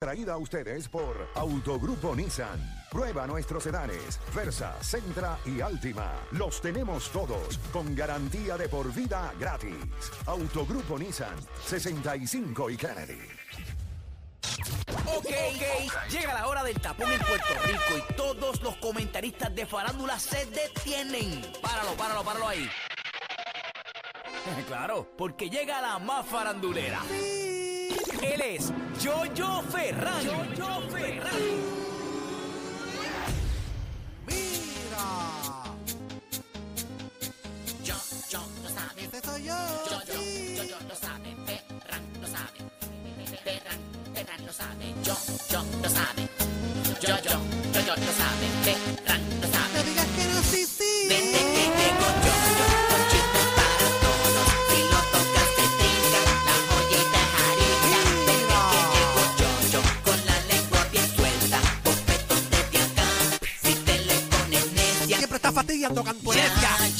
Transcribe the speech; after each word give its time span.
Traída 0.00 0.34
a 0.34 0.36
ustedes 0.36 0.88
por 0.88 1.28
Autogrupo 1.34 2.14
Nissan. 2.14 2.60
Prueba 2.88 3.26
nuestros 3.26 3.64
sedanes, 3.64 4.20
Versa, 4.32 4.76
Centra 4.80 5.36
y 5.44 5.60
Altima. 5.60 6.14
Los 6.30 6.60
tenemos 6.60 7.10
todos 7.10 7.58
con 7.72 7.96
garantía 7.96 8.56
de 8.56 8.68
por 8.68 8.94
vida 8.94 9.34
gratis. 9.40 9.74
Autogrupo 10.26 11.00
Nissan, 11.00 11.34
65 11.66 12.70
y 12.70 12.76
Kennedy. 12.76 13.18
Ok, 15.04 15.26
ok, 15.26 16.08
llega 16.10 16.32
la 16.32 16.46
hora 16.46 16.62
del 16.62 16.80
tapón 16.80 17.10
en 17.10 17.18
Puerto 17.18 17.54
Rico 17.66 18.06
y 18.08 18.14
todos 18.14 18.62
los 18.62 18.76
comentaristas 18.76 19.52
de 19.52 19.66
farándula 19.66 20.16
se 20.20 20.46
detienen. 20.46 21.44
Páralo, 21.60 21.94
páralo, 21.96 22.22
páralo 22.22 22.46
ahí. 22.48 22.70
Claro, 24.68 25.10
porque 25.18 25.50
llega 25.50 25.80
la 25.82 25.98
más 25.98 26.24
farandulera. 26.24 27.02
Él 28.22 28.40
es 28.40 28.72
Jojo 29.02 29.62
Ferran. 29.70 30.24
Jojo 30.56 30.80
Ferran. 30.90 31.32
Mira, 34.26 35.64
Yo, 37.84 37.94
yo, 38.30 38.40
lo 38.62 38.68
sabe. 38.70 39.04
ese 39.04 39.20
soy 39.24 39.44
yo. 39.44 39.54
Yo, 39.90 40.00
yo, 40.06 40.20
sí. 40.20 40.54
yo, 40.56 40.64
yo, 40.64 40.76
lo 40.88 40.94
sabe. 40.94 41.36
Ferran 41.46 42.02
lo 42.20 42.26
sabe. 42.26 42.58
Ferran, 43.44 43.78
Ferran 44.14 44.46
lo 44.46 44.52
sabe. 44.52 44.94
Yo, 45.04 45.16
yo, 45.50 45.62
lo 45.82 45.88
sabe. 45.88 46.28
Yo, 47.00 47.08
yo, 47.08 47.16
yo, 47.22 47.80
yo, 47.80 47.96
lo 47.96 48.12
sabe. 48.12 48.46
Ferran 48.64 48.97
está 65.88 66.04
fastidiando 66.04 66.04
cantuecia. 66.04 66.97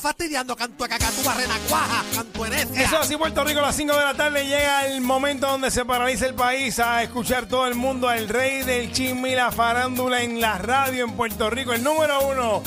Fastidiando 0.00 0.56
canto 0.56 0.84
a 0.84 0.88
cacatú, 0.88 1.22
barrena 1.24 1.56
cuaja, 1.68 2.04
cantuerecia. 2.14 2.82
Eso 2.82 2.98
así, 2.98 3.16
Puerto 3.16 3.44
Rico, 3.44 3.60
a 3.60 3.62
las 3.62 3.76
5 3.76 3.92
de 3.96 4.04
la 4.04 4.14
tarde 4.14 4.44
llega 4.44 4.86
el 4.86 5.00
momento 5.00 5.46
donde 5.48 5.70
se 5.70 5.84
paraliza 5.84 6.26
el 6.26 6.34
país 6.34 6.78
a 6.78 7.02
escuchar 7.02 7.46
todo 7.46 7.66
el 7.66 7.74
mundo 7.74 8.08
al 8.08 8.28
rey 8.28 8.62
del 8.62 8.92
chisme 8.92 9.32
y 9.32 9.34
la 9.34 9.50
farándula 9.50 10.22
en 10.22 10.40
la 10.40 10.58
radio 10.58 11.04
en 11.04 11.12
Puerto 11.12 11.50
Rico. 11.50 11.72
El 11.72 11.82
número 11.82 12.20
uno, 12.28 12.62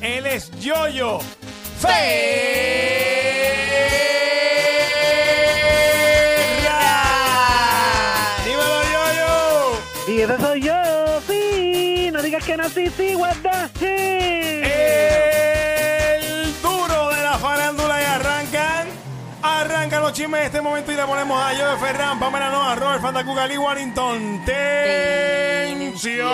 él 0.00 0.26
es 0.26 0.50
Yoyo 0.60 1.18
Ferran. 1.80 1.94
Dímelo, 8.44 8.82
Yoyo. 8.92 9.82
Y 10.08 10.20
ese 10.20 10.38
soy 10.38 10.60
yo, 10.62 11.20
sí. 11.28 12.10
No 12.12 12.22
digas 12.22 12.44
que 12.44 12.56
no, 12.56 12.68
sí, 12.68 12.90
sí, 12.96 13.14
what 13.16 13.36
the 13.42 13.68
shit. 13.78 14.53
Chismes 20.14 20.40
en 20.40 20.46
este 20.46 20.62
momento 20.62 20.92
y 20.92 20.94
le 20.94 21.04
ponemos 21.04 21.42
a 21.42 21.52
Yoyo 21.52 21.76
Ferran, 21.78 22.20
Pamela 22.20 22.48
Noa, 22.48 22.76
Robert 22.76 23.02
Fandacugali, 23.02 23.58
Warrington. 23.58 24.44
¡Tensión! 24.44 26.30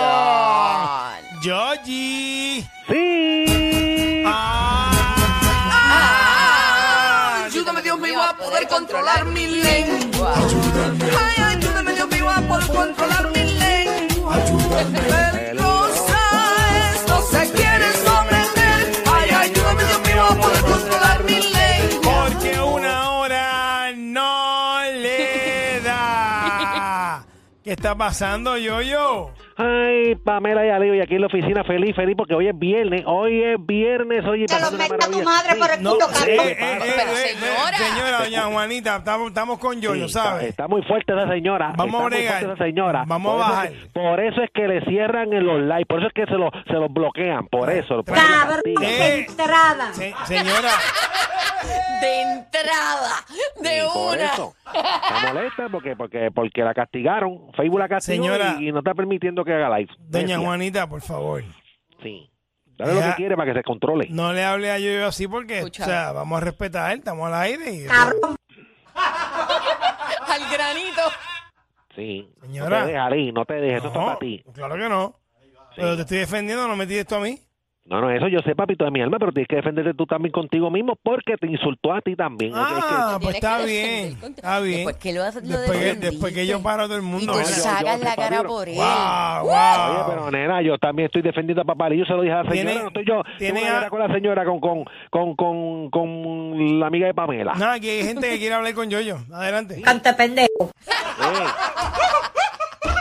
Yoyi. 1.41 2.69
Sí. 2.87 4.23
Ah. 4.27 4.91
Ayúdame, 7.45 7.81
Dios 7.81 7.99
mío, 7.99 8.21
a 8.21 8.37
poder 8.37 8.67
controlar 8.67 9.25
mi 9.25 9.47
lengua. 9.47 10.35
Ay, 11.19 11.43
ayúdame, 11.55 11.93
Dios 11.93 12.07
mío, 12.09 12.29
a 12.29 12.39
poder 12.41 12.60
está 27.81 27.95
pasando, 27.95 28.57
Yoyo? 28.57 29.31
Ay, 29.57 30.15
Pamela 30.23 30.63
y 30.65 30.69
Aleo, 30.69 30.93
y 30.95 31.01
aquí 31.01 31.15
en 31.15 31.21
la 31.21 31.27
oficina 31.27 31.63
feliz, 31.63 31.95
feliz, 31.95 32.15
porque 32.15 32.35
hoy 32.35 32.47
es 32.47 32.57
viernes. 32.57 33.01
Hoy 33.07 33.41
es 33.43 33.57
viernes, 33.59 34.23
oye, 34.25 34.45
Te 34.45 34.59
lo 34.59 34.71
meta 34.71 34.97
tu 35.09 35.21
madre 35.23 35.53
Sí. 35.53 35.59
por 35.59 35.71
el 35.71 35.81
No, 35.83 35.93
culo, 35.93 36.05
eh, 36.27 36.35
eh, 36.35 36.57
eh, 36.59 36.93
Pero, 36.95 37.11
eh, 37.11 37.15
señora. 37.15 37.77
señora, 37.77 38.17
doña 38.23 38.41
Juanita, 38.43 38.95
estamos, 38.97 39.27
estamos 39.29 39.57
con 39.59 39.81
Yoyo, 39.81 40.07
Sí, 40.07 40.13
¿sabes? 40.13 40.41
Está, 40.43 40.49
está 40.49 40.67
muy 40.67 40.83
fuerte 40.83 41.13
esa 41.13 41.27
señora. 41.27 41.73
Vamos 41.75 41.79
a 41.79 41.97
está 41.97 42.01
muy 42.01 42.09
bregar. 42.11 42.39
fuerte 42.39 42.53
esa 42.53 42.63
señora. 42.65 43.03
Vamos 43.07 43.29
a 43.33 43.35
Por 43.35 43.39
bajar. 43.49 43.71
por 43.93 44.19
eso 44.19 44.41
es 44.43 44.49
que 44.53 44.67
le 44.67 44.81
cierran 44.85 45.33
en 45.33 45.45
los 45.45 45.61
likes, 45.61 45.85
por 45.87 45.99
eso 45.99 46.07
es 46.07 46.13
que 46.13 46.25
se 46.27 46.37
los 46.37 46.51
se 46.67 46.73
los 46.73 46.93
bloquean, 46.93 47.47
por 47.47 47.69
eso. 47.71 48.03
por 48.03 48.15
Cabrón, 48.15 48.61
de 48.63 49.19
entrada. 49.25 49.93
Se- 49.93 50.13
señora, 50.25 50.69
De 52.01 52.21
entrada, 52.21 53.11
de 53.61 53.83
Por 53.93 54.15
una. 54.15 54.25
eso. 54.25 54.55
Está 54.65 55.33
molesta 55.33 55.69
porque, 55.69 55.95
porque, 55.95 56.31
porque 56.33 56.63
la 56.63 56.73
castigaron. 56.73 57.51
Facebook 57.55 57.70
la 57.77 57.87
castigó 57.89 58.23
Señora. 58.23 58.55
y, 58.59 58.69
y 58.69 58.71
no 58.71 58.79
está 58.79 58.93
permitiendo 58.93 59.43
que 59.45 59.53
haga 59.53 59.77
live. 59.77 59.91
doña 59.99 60.27
Decía. 60.27 60.39
Juanita, 60.39 60.87
por 60.87 61.01
favor. 61.01 61.43
Sí. 62.01 62.29
Dale 62.77 62.93
lo 62.95 63.01
que 63.01 63.13
quiere 63.15 63.35
para 63.35 63.51
que 63.53 63.59
se 63.59 63.63
controle. 63.63 64.07
No 64.09 64.33
le 64.33 64.43
hable 64.43 64.71
a 64.71 64.79
Yoyo 64.79 65.05
así 65.05 65.27
porque, 65.27 65.59
Escucha. 65.59 65.83
o 65.83 65.85
sea, 65.85 66.11
vamos 66.13 66.41
a 66.41 66.45
respetar, 66.45 66.91
estamos 66.97 67.27
al 67.27 67.35
aire. 67.35 67.71
Y. 67.73 67.85
Al 70.27 70.51
granito. 70.51 71.01
Sí. 71.95 72.29
Señora. 72.41 72.79
No 72.81 72.85
te 72.85 72.91
dejes, 73.15 73.33
no 73.33 73.45
te 73.45 73.53
dejes. 73.55 73.77
Eso 73.79 73.87
está 73.87 73.99
No, 73.99 74.05
para 74.05 74.19
ti. 74.19 74.43
claro 74.53 74.75
que 74.75 74.89
no. 74.89 75.15
Pero 75.75 75.95
te 75.95 76.01
estoy 76.01 76.17
defendiendo, 76.19 76.67
no 76.67 76.75
me 76.75 76.85
tires 76.85 77.01
esto 77.01 77.17
a 77.17 77.19
mí. 77.21 77.39
No, 77.91 77.99
no, 77.99 78.09
eso 78.09 78.29
yo 78.29 78.39
sé, 78.39 78.55
papito 78.55 78.85
de 78.85 78.91
mi 78.91 79.01
alma, 79.01 79.17
pero 79.19 79.33
tienes 79.33 79.49
que 79.49 79.57
defenderte 79.57 79.93
tú 79.93 80.05
también 80.05 80.31
contigo 80.31 80.71
mismo 80.71 80.95
porque 81.03 81.35
te 81.35 81.45
insultó 81.47 81.91
a 81.93 81.99
ti 81.99 82.15
también. 82.15 82.53
Ah, 82.55 83.19
pues 83.21 83.35
está 83.35 83.57
bien. 83.65 84.17
Está 84.23 84.59
bien. 84.61 84.77
Después 84.77 84.95
que 84.95 85.11
lo, 85.11 85.19
lo 85.25 85.31
Después 85.59 85.77
que, 85.77 85.95
después 85.95 86.33
que 86.33 86.47
yo 86.47 86.61
paro 86.63 86.83
a 86.83 86.85
todo 86.85 86.95
el 86.95 87.03
Y 87.03 87.05
mundo. 87.05 87.33
tú 87.33 87.37
¿verdad? 87.39 87.51
sacas 87.51 87.99
yo- 87.99 88.03
la 88.05 88.15
yo- 88.15 88.21
cara 88.21 88.43
por 88.43 88.69
él. 88.69 88.75
Wow, 88.75 89.43
wow. 89.43 89.91
Oye, 89.91 90.03
pero 90.07 90.31
nena, 90.31 90.61
yo 90.61 90.77
también 90.77 91.07
estoy 91.07 91.21
defendiendo 91.21 91.63
a 91.63 91.65
Papalillo, 91.65 92.05
se 92.05 92.13
lo 92.13 92.21
dije 92.21 92.33
a 92.33 92.43
la 92.43 92.49
señora, 92.49 92.69
Tiene- 92.69 92.81
no 92.81 92.87
estoy 92.87 93.05
yo. 93.05 93.23
tiene 93.37 93.59
Tengo 93.59 93.75
una 93.77 93.85
a- 93.87 93.89
con 93.89 93.99
la 93.99 94.07
señora, 94.13 94.45
con, 94.45 94.59
con, 94.61 94.85
con, 95.09 95.35
con, 95.35 95.89
con 95.89 96.79
la 96.79 96.87
amiga 96.87 97.07
de 97.07 97.13
Pamela. 97.13 97.55
No, 97.55 97.71
aquí 97.71 97.89
hay 97.89 98.03
gente 98.05 98.29
que 98.29 98.39
quiere 98.39 98.55
hablar 98.55 98.73
con 98.73 98.89
Yoyo. 98.89 99.17
Adelante. 99.33 99.81
Eh. 99.81 99.83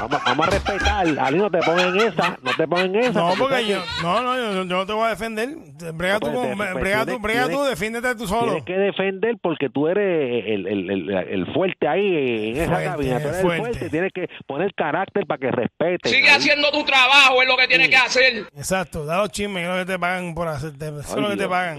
Vamos, 0.01 0.21
vamos 0.25 0.47
a 0.49 0.51
respetar, 0.51 1.07
Ali, 1.19 1.39
no 1.39 1.51
te 1.51 1.59
pongas 1.59 1.87
en 1.87 1.97
esa, 2.01 2.39
no 2.43 2.51
te 2.57 2.67
pongas 2.67 2.85
en 2.87 2.97
esa. 2.97 3.21
No, 3.21 3.33
porque 3.39 3.67
yo, 3.67 3.79
no, 4.03 4.23
no, 4.23 4.35
yo, 4.37 4.53
yo 4.55 4.65
no 4.65 4.87
te 4.87 4.93
voy 4.95 5.05
a 5.07 5.09
defender. 5.11 5.49
Brega 5.95 6.15
No, 6.15 6.21
tú, 6.21 6.33
pues, 6.33 6.57
pues, 6.57 6.75
brega 6.75 7.01
tú, 7.01 7.05
tienes- 7.07 7.23
brega 7.23 7.49
tú, 7.51 7.63
defiéndete 7.65 8.15
tú 8.15 8.27
solo. 8.27 8.45
Tienes 8.47 8.65
que 8.65 8.79
defender 8.79 9.37
porque 9.43 9.69
tú 9.69 9.89
eres 9.89 10.45
el, 10.47 10.67
el, 10.67 10.91
el, 10.91 11.11
el 11.11 11.53
fuerte 11.53 11.87
ahí 11.87 12.51
en 12.51 12.57
esa 12.57 12.67
Fuerte, 12.73 12.85
cabina. 12.89 13.21
Tú 13.21 13.29
eres 13.29 13.41
fuerte. 13.43 13.57
el 13.57 13.75
fuerte. 13.75 13.91
Tienes 13.91 14.13
que 14.13 14.29
poner 14.47 14.75
carácter 14.75 15.27
para 15.27 15.39
que 15.39 15.51
respete. 15.51 16.09
Sigue 16.09 16.31
haciendo 16.31 16.71
tu 16.71 16.83
trabajo, 16.85 17.43
es 17.43 17.49
lo 17.49 17.57
que 17.59 17.69
tienes 17.69 17.89
que 17.91 17.97
hacer. 17.97 18.33
Exacto, 18.57 19.05
da 19.05 19.19
los 19.19 19.31
chismes, 19.31 19.65
es 19.65 19.69
lo 19.69 19.77
que 19.77 19.85
te 19.93 19.99
pagan 19.99 20.35
por 20.35 20.49
hacerte. 20.49 20.89
Eso 20.89 20.99
es 21.01 21.17
lo 21.17 21.29
que 21.31 21.37
te 21.37 21.49
pagan. 21.49 21.79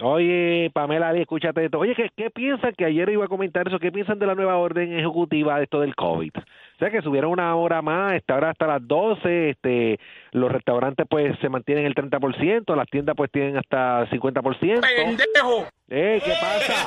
Oye, 0.00 0.70
Pamela, 0.72 1.12
escúchate 1.16 1.64
esto. 1.64 1.78
Oye, 1.80 1.94
¿qué, 1.96 2.08
¿qué 2.16 2.30
piensan? 2.30 2.72
Que 2.76 2.84
ayer 2.84 3.08
iba 3.08 3.24
a 3.24 3.28
comentar 3.28 3.66
eso. 3.66 3.78
¿Qué 3.80 3.90
piensan 3.90 4.18
de 4.18 4.26
la 4.26 4.34
nueva 4.36 4.56
orden 4.56 4.96
ejecutiva 4.96 5.56
de 5.58 5.64
esto 5.64 5.80
del 5.80 5.96
COVID? 5.96 6.30
O 6.78 6.80
sea, 6.80 6.90
que 6.90 7.02
subieron 7.02 7.32
una 7.32 7.56
hora 7.56 7.82
más, 7.82 8.12
esta 8.12 8.36
hora 8.36 8.50
hasta 8.50 8.68
las 8.68 8.86
12. 8.86 9.50
Este, 9.50 9.98
los 10.30 10.52
restaurantes, 10.52 11.06
pues, 11.10 11.36
se 11.40 11.48
mantienen 11.48 11.86
el 11.86 11.94
30%. 11.96 12.76
Las 12.76 12.86
tiendas, 12.86 13.16
pues, 13.16 13.32
tienen 13.32 13.56
hasta 13.56 14.06
50%. 14.10 14.80
¡Pendejo! 14.80 15.66
Eh, 15.88 16.22
¿Qué 16.24 16.34
pasa? 16.40 16.86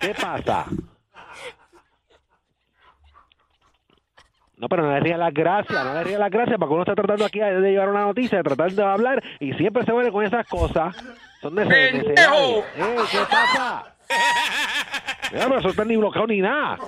¿Qué 0.00 0.14
pasa? 0.14 0.64
No, 4.56 4.68
pero 4.68 4.84
no 4.84 4.90
le 4.92 5.00
rías 5.00 5.18
las 5.18 5.34
gracias, 5.34 5.84
no 5.84 5.92
le 5.94 6.02
rías 6.02 6.18
las 6.18 6.30
gracias, 6.30 6.58
porque 6.58 6.72
uno 6.72 6.82
está 6.82 6.94
tratando 6.94 7.26
aquí 7.26 7.38
de 7.38 7.60
llevar 7.70 7.90
una 7.90 8.06
noticia, 8.06 8.38
de 8.38 8.44
tratar 8.44 8.72
de 8.72 8.82
hablar, 8.82 9.22
y 9.38 9.52
siempre 9.52 9.84
se 9.84 9.92
vuelve 9.92 10.10
con 10.10 10.24
esas 10.24 10.46
cosas. 10.48 10.96
Son 11.42 11.54
nece- 11.54 11.92
¡Pendejo! 11.92 12.64
Eh, 12.76 12.96
¿Qué 13.10 13.18
pasa? 13.30 13.94
Mira, 15.32 15.44
pero 15.46 15.58
eso 15.58 15.68
está 15.68 15.84
ni 15.84 15.96
bloqueado 15.96 16.26
ni 16.26 16.40
nada. 16.40 16.78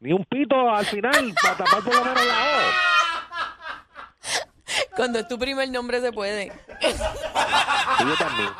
Ni 0.00 0.12
un 0.12 0.24
pito 0.24 0.70
al 0.70 0.86
final 0.86 1.34
para 1.42 1.56
tapar 1.56 1.82
por 1.82 1.94
lo 1.94 2.04
menos 2.04 2.24
la 2.24 2.34
O. 2.34 2.60
Cuando 4.94 5.18
es 5.18 5.26
tu 5.28 5.38
primer 5.38 5.68
nombre 5.70 6.00
se 6.00 6.12
puede. 6.12 6.52
Yo 8.00 8.16
también. 8.16 8.50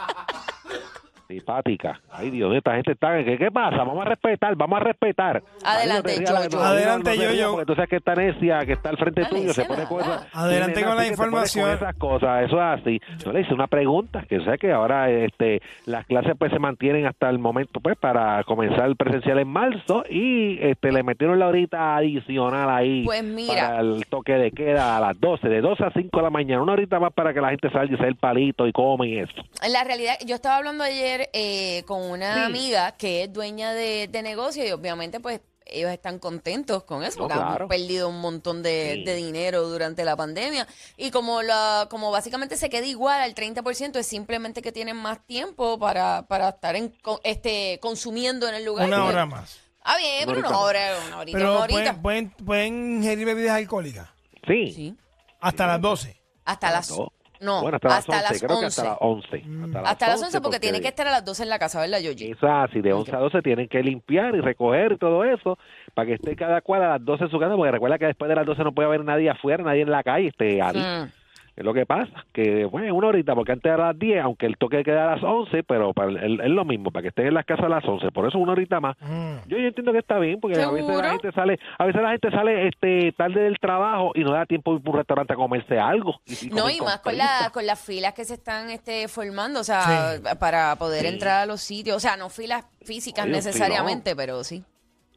Simpática. 1.29 2.01
Ay, 2.11 2.31
Dios 2.31 2.49
mío, 2.49 2.59
esta 2.59 2.75
gente 2.75 2.93
está... 2.93 3.23
¿Qué, 3.23 3.37
qué 3.37 3.51
pasa? 3.51 3.77
Vamos 3.77 4.01
a 4.01 4.09
respetar, 4.09 4.57
vamos 4.57 4.81
a 4.81 4.85
respetar. 4.85 5.43
Adelante, 5.63 6.13
Ay, 6.19 6.25
no 6.25 6.33
no, 6.33 6.49
no, 6.49 6.65
Adelante, 6.65 7.11
no 7.11 7.17
rías, 7.17 7.33
Yoyo. 7.35 7.51
Porque 7.53 7.67
tú 7.67 7.75
sabes 7.75 7.91
que 7.91 7.97
esta 7.97 8.15
necia 8.15 8.65
que 8.65 8.73
está 8.73 8.89
al 8.89 8.97
frente 8.97 9.21
Dale, 9.23 9.35
tuyo 9.41 9.53
se 9.53 9.65
pone 9.67 9.85
cosas... 9.85 10.27
Adelante 10.33 10.83
con 10.83 10.97
la 10.97 11.07
información. 11.07 11.71
esas 11.71 11.95
cosas, 11.97 12.45
eso 12.47 12.57
es 12.57 12.81
así. 12.81 13.01
Yo 13.25 13.33
le 13.33 13.43
hice 13.43 13.53
una 13.53 13.67
pregunta, 13.67 14.25
que 14.29 14.41
sé 14.41 14.57
que 14.59 14.73
ahora 14.73 15.11
este 15.11 15.61
las 15.85 16.07
clases 16.07 16.33
pues 16.39 16.51
se 16.51 16.59
mantienen 16.59 17.07
hasta 17.07 17.29
el 17.29 17.39
momento 17.39 17.81
pues 17.81 17.97
para 17.99 18.43
comenzar 18.45 18.87
el 18.87 18.97
presencial 18.97 19.39
en 19.39 19.49
marzo 19.49 20.05
y 20.09 20.59
este 20.63 20.93
le 20.93 21.03
metieron 21.03 21.39
la 21.39 21.49
horita 21.49 21.97
adicional 21.97 22.71
ahí 22.71 23.05
Pues 23.05 23.23
mira. 23.23 23.69
para 23.69 23.81
el 23.81 24.07
toque 24.09 24.33
de 24.33 24.51
queda 24.53 24.97
a 24.97 25.01
las 25.01 25.21
12, 25.21 25.47
de 25.49 25.61
12 25.61 25.85
a 25.85 25.91
5 25.91 26.17
de 26.17 26.23
la 26.23 26.31
mañana, 26.31 26.63
una 26.63 26.73
horita 26.73 26.99
más 26.99 27.13
para 27.13 27.35
que 27.35 27.41
la 27.43 27.51
gente 27.51 27.69
salga 27.71 27.93
y 27.93 27.97
se 27.99 28.03
dé 28.03 28.09
el 28.09 28.17
palito 28.17 28.67
y 28.67 28.73
come 28.73 29.09
y 29.09 29.19
eso. 29.19 29.35
En 29.63 29.73
la 29.75 29.85
realidad, 29.85 30.15
yo 30.27 30.35
estaba 30.35 30.57
hablando 30.57 30.85
ayer 30.85 31.18
eh, 31.33 31.83
con 31.87 32.03
una 32.03 32.35
Sí. 32.35 32.41
amiga 32.41 32.93
que 32.93 33.25
es 33.25 33.33
dueña 33.33 33.73
de, 33.73 34.09
de 34.09 34.23
negocio 34.23 34.67
y 34.67 34.71
obviamente 34.73 35.21
pues 35.21 35.41
ellos 35.71 35.91
están 35.91 36.19
contentos 36.19 36.85
con 36.85 37.05
eso 37.05 37.19
No, 37.19 37.25
porque 37.29 37.35
claro. 37.39 37.65
han 37.65 37.69
perdido 37.69 38.09
un 38.09 38.21
montón 38.21 38.63
de, 38.63 38.95
Sí. 38.97 39.05
de 39.05 39.15
dinero 39.17 39.69
durante 39.69 40.03
la 40.05 40.17
pandemia 40.17 40.67
y 40.97 41.11
como 41.11 41.43
la 41.43 41.87
como 41.91 42.11
básicamente 42.11 42.57
se 42.57 42.71
queda 42.71 42.87
igual 42.87 43.21
al 43.21 43.35
30% 43.35 43.97
es 43.99 44.07
simplemente 44.07 44.63
que 44.63 44.73
tienen 44.73 44.97
más 44.97 45.27
tiempo 45.27 45.79
para, 45.79 46.23
para 46.27 46.49
estar 46.49 46.75
en, 46.77 46.89
co- 47.03 47.21
este 47.23 47.79
consumiendo 47.83 48.49
en 48.49 48.55
el 48.55 48.65
lugar. 48.65 48.87
Una 48.89 48.97
Pues, 49.03 49.09
hora 49.11 49.27
más. 49.27 49.61
Ah, 49.83 49.97
bien, 49.99 50.27
pero 50.27 50.39
Una 50.41 50.59
hora, 50.59 50.81
una 51.07 51.19
horita, 51.19 51.39
Pero 51.39 51.51
una 51.53 51.61
horita. 51.65 52.01
pueden, 52.01 52.31
pueden, 52.31 52.47
pueden 52.47 52.97
ingerir 53.03 53.27
bebidas 53.27 53.57
alcohólicas 53.57 54.09
Sí. 54.47 54.73
Sí. 54.73 54.97
hasta 55.41 55.67
las 55.67 55.81
12. 55.83 56.19
Hasta 56.47 56.71
las 56.71 56.91
No. 56.91 57.13
No, 57.41 57.63
bueno, 57.63 57.77
hasta, 57.77 57.97
hasta 57.97 58.23
las 58.23 58.31
11, 58.33 58.47
creo 58.47 58.59
que 58.61 58.67
11. 58.67 58.81
hasta 58.81 58.91
las 58.91 58.99
11. 59.01 59.45
Hasta 59.85 60.09
las 60.09 60.23
11 60.23 60.41
porque 60.41 60.61
tiene 60.61 60.81
que 60.81 60.89
estar 60.89 61.07
a 61.07 61.11
las 61.11 61.25
12 61.25 61.43
en 61.43 61.49
la 61.49 61.59
casa, 61.59 61.81
¿verdad, 61.81 62.01
Yoyi? 62.01 62.33
Eso 62.33 62.47
es 62.47 62.53
así, 62.53 62.81
de 62.81 62.93
11 62.93 63.17
a 63.17 63.19
12 63.19 63.43
tienen 63.43 63.69
que 63.69 63.83
limpiar 63.83 64.35
y 64.35 64.41
recoger 64.41 64.93
y 64.93 64.99
todo 64.99 65.25
eso 65.25 65.59
para 65.95 66.07
que 66.07 66.15
esté 66.15 66.37
cada 66.37 66.61
cual 66.61 66.83
a 66.83 66.89
las 66.91 67.05
12 67.05 67.25
en 67.25 67.31
su 67.31 67.39
casa, 67.39 67.57
porque 67.57 67.73
recuerda 67.73 67.99
que 67.99 68.07
después 68.07 68.29
de 68.29 68.35
las 68.35 68.47
12 68.47 68.65
no 68.65 68.73
puede 68.73 68.89
haber 68.89 69.05
nadie 69.05 69.31
afuera, 69.31 69.63
nadie 69.63 69.83
en 69.83 69.91
la 69.91 70.03
calle, 70.03 70.29
este, 70.29 70.61
Ari. 70.63 70.79
Mm. 70.79 71.13
Es 71.59 71.65
lo 71.65 71.75
que 71.75 71.87
pasa, 71.87 72.25
que 72.33 72.67
bueno, 72.67 72.95
una 72.95 73.09
horita, 73.09 73.35
porque 73.35 73.51
antes 73.51 73.65
era 73.73 73.83
a 73.83 73.87
las 73.89 73.99
10, 73.99 74.23
aunque 74.23 74.47
el 74.47 74.57
toque 74.59 74.85
queda 74.85 75.09
a 75.11 75.17
las 75.17 75.25
11, 75.25 75.65
pero 75.65 75.93
para 75.93 76.09
el- 76.11 76.41
es 76.41 76.51
lo 76.51 76.65
mismo, 76.65 76.93
para 76.93 77.03
que 77.03 77.09
estén 77.09 77.27
en 77.27 77.35
las 77.35 77.45
casas 77.45 77.65
a 77.67 77.69
las 77.69 77.85
11, 77.85 78.13
por 78.13 78.29
eso 78.29 78.39
una 78.39 78.53
horita 78.53 78.79
más. 78.79 78.97
Mm. 79.01 79.49
Yo, 79.49 79.59
yo 79.59 79.67
entiendo 79.67 79.91
que 79.91 79.99
está 79.99 80.21
bien, 80.21 80.39
porque 80.39 80.57
a 80.63 80.71
veces 80.71 80.97
la 80.97 81.11
gente 81.11 81.33
sale, 81.33 81.59
a 81.77 81.85
veces 81.85 82.01
la 82.01 82.11
gente 82.13 82.31
sale 82.31 82.69
este 82.69 83.11
tarde 83.11 83.41
del 83.41 83.59
trabajo 83.59 84.13
y 84.15 84.23
no 84.23 84.31
da 84.31 84.47
tiempo 84.47 84.71
de 84.71 84.77
ir 84.77 84.83
por 84.85 84.93
un 84.95 84.99
restaurante 84.99 85.33
a 85.33 85.37
comerse 85.37 85.77
algo. 85.81 86.21
Y, 86.27 86.47
y 86.47 86.51
No, 86.51 86.71
y 86.71 86.79
más 86.81 87.01
con, 87.01 87.19
la, 87.19 87.51
con 87.53 87.67
las 87.67 87.81
filas 87.85 88.15
que 88.15 88.25
se 88.25 88.35
están 88.35 88.71
este, 88.71 89.09
formando, 89.09 89.59
o 89.59 89.65
sea, 89.65 90.13
Sí. 90.15 90.23
para 90.39 90.77
poder 90.77 91.01
Sí. 91.03 91.07
entrar 91.09 91.41
a 91.43 91.47
los 91.47 91.61
sitios. 91.61 91.97
O 91.97 92.01
sea, 92.01 92.17
no 92.17 92.29
filas 92.29 92.67
físicas 92.85 93.25
Oye, 93.25 93.35
necesariamente, 93.35 94.15
pero 94.15 94.45
sí. 94.45 94.63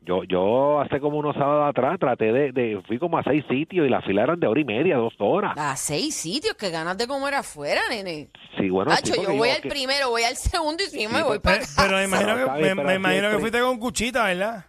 Yo, 0.04 0.24
yo 0.24 0.80
hace 0.82 1.00
como 1.00 1.18
unos 1.20 1.36
sábados 1.36 1.70
atrás 1.70 2.00
traté 2.00 2.34
de, 2.34 2.52
de, 2.52 2.82
fui 2.88 2.98
como 2.98 3.20
a 3.20 3.24
seis 3.24 3.46
sitios 3.48 3.86
y 3.86 3.90
la 3.90 4.02
fila 4.02 4.24
eran 4.24 4.40
de 4.40 4.48
hora 4.48 4.60
y 4.60 4.66
media, 4.66 4.98
dos 4.98 5.14
horas. 5.20 5.56
A 5.58 5.76
seis 5.76 6.16
sitios, 6.16 6.56
que 6.56 6.72
ganas 6.72 6.98
de 6.98 7.08
comer 7.08 7.36
afuera, 7.36 7.82
nene. 7.90 8.30
Sí, 8.58 8.70
bueno, 8.70 8.92
Nacho, 8.92 9.14
sí, 9.14 9.22
yo 9.22 9.36
voy 9.36 9.50
yo 9.50 9.56
al 9.56 9.62
que- 9.62 9.70
primero, 9.70 10.10
voy 10.10 10.24
al 10.24 10.36
segundo 10.36 10.84
y 10.84 10.88
sí 10.88 11.08
me 11.08 11.22
voy 11.22 11.38
Pero, 11.40 11.42
para 11.42 11.60
pero 11.78 11.98
me 11.98 12.04
imagino, 12.06 12.36
que, 12.36 12.42
me, 12.62 12.76
pero 12.76 12.84
me 12.88 12.96
imagino 12.96 13.30
que 13.30 13.40
fuiste 13.40 13.62
con 13.62 13.78
cuchita, 13.80 14.26
¿verdad? 14.26 14.66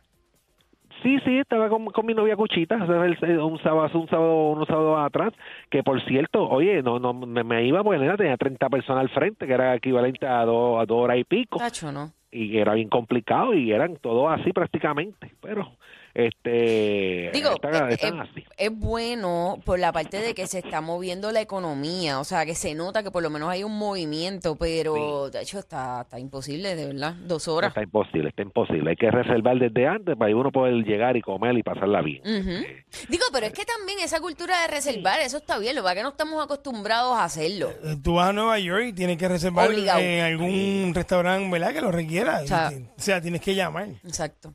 Sí, 1.02 1.19
sí, 1.25 1.38
estaba 1.38 1.69
con, 1.69 1.87
con 1.87 2.06
mi 2.06 2.14
novia 2.14 2.37
Cuchita 2.37 2.76
un 2.76 3.58
sábado, 3.61 3.99
un 3.99 4.08
sábado, 4.08 4.50
unos 4.50 4.69
sábados 4.69 5.05
atrás, 5.05 5.32
que 5.69 5.82
por 5.82 6.00
cierto, 6.05 6.49
oye, 6.49 6.81
no, 6.82 7.00
no, 7.00 7.12
me, 7.12 7.43
me 7.43 7.64
iba 7.64 7.82
porque 7.82 7.99
nena 7.99 8.17
tenía 8.17 8.37
30 8.37 8.69
personas 8.69 9.00
al 9.00 9.08
frente, 9.08 9.46
que 9.46 9.52
era 9.52 9.75
equivalente 9.75 10.26
a 10.26 10.44
dos, 10.44 10.81
a 10.81 10.87
dos 10.87 10.99
horas 11.02 11.19
y 11.19 11.25
pico, 11.25 11.58
Tacho, 11.58 11.90
¿no? 11.90 12.12
Y 12.32 12.56
era 12.58 12.75
bien 12.75 12.88
complicado, 12.88 13.55
y 13.55 13.70
eran 13.73 13.96
todos 13.96 14.32
así 14.32 14.52
prácticamente, 14.52 15.32
pero, 15.40 15.73
este, 16.14 17.30
Digo, 17.32 17.50
están, 17.50 17.90
eh, 17.90 17.94
están 17.94 18.18
eh, 18.18 18.28
así. 18.30 18.44
es 18.56 18.70
bueno 18.78 19.58
por 19.64 19.78
la 19.78 19.92
parte 19.92 20.19
de 20.20 20.34
que 20.34 20.46
se 20.46 20.58
está 20.58 20.81
moviendo 20.81 21.32
la 21.32 21.40
economía, 21.40 22.20
o 22.20 22.24
sea, 22.24 22.44
que 22.46 22.54
se 22.54 22.74
nota 22.74 23.02
que 23.02 23.10
por 23.10 23.22
lo 23.22 23.31
menos 23.31 23.48
hay 23.50 23.64
un 23.64 23.76
movimiento, 23.78 24.56
pero 24.56 25.31
de 25.31 25.42
hecho 25.42 25.58
está, 25.58 26.02
está 26.02 26.19
imposible, 26.19 26.74
de 26.74 26.86
verdad, 26.86 27.14
dos 27.26 27.48
horas. 27.48 27.69
Está 27.70 27.82
imposible, 27.82 28.28
está 28.28 28.42
imposible. 28.42 28.90
Hay 28.90 28.96
que 28.96 29.10
reservar 29.10 29.58
desde 29.58 29.86
antes 29.86 30.16
para 30.16 30.34
uno 30.36 30.50
poder 30.52 30.74
llegar 30.84 31.16
y 31.16 31.22
comer 31.22 31.56
y 31.56 31.62
pasarla 31.62 32.02
bien. 32.02 32.20
Ujú. 32.22 32.64
Digo, 33.08 33.24
pero 33.32 33.46
es 33.46 33.52
que 33.52 33.64
también 33.64 33.98
esa 34.00 34.20
cultura 34.20 34.60
de 34.62 34.69
reservar, 34.69 35.20
eso 35.20 35.38
está 35.38 35.58
bien, 35.58 35.74
lo 35.74 35.82
que 35.82 35.84
pasa 35.84 35.92
es 35.94 35.98
que 35.98 36.02
no 36.04 36.08
estamos 36.10 36.44
acostumbrados 36.44 37.16
a 37.16 37.24
hacerlo. 37.24 37.70
Tú 38.02 38.14
vas 38.14 38.28
a 38.28 38.32
Nueva 38.32 38.58
York 38.58 38.84
y 38.88 38.92
tienes 38.92 39.16
que 39.19 39.28
reservar 39.28 39.69
Obligado. 39.69 40.00
en 40.00 40.24
algún 40.24 40.92
restaurante, 40.94 41.50
¿verdad? 41.50 41.72
Que 41.72 41.81
lo 41.81 41.90
requiera. 41.92 42.40
O 42.42 42.46
sea- 42.46 42.72
o 42.96 43.00
sea, 43.00 43.20
tienes 43.20 43.40
que 43.40 43.54
llamar. 43.54 43.88
Exacto. 44.04 44.54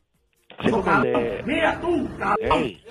De- 1.04 1.44
Ey, 2.40 2.82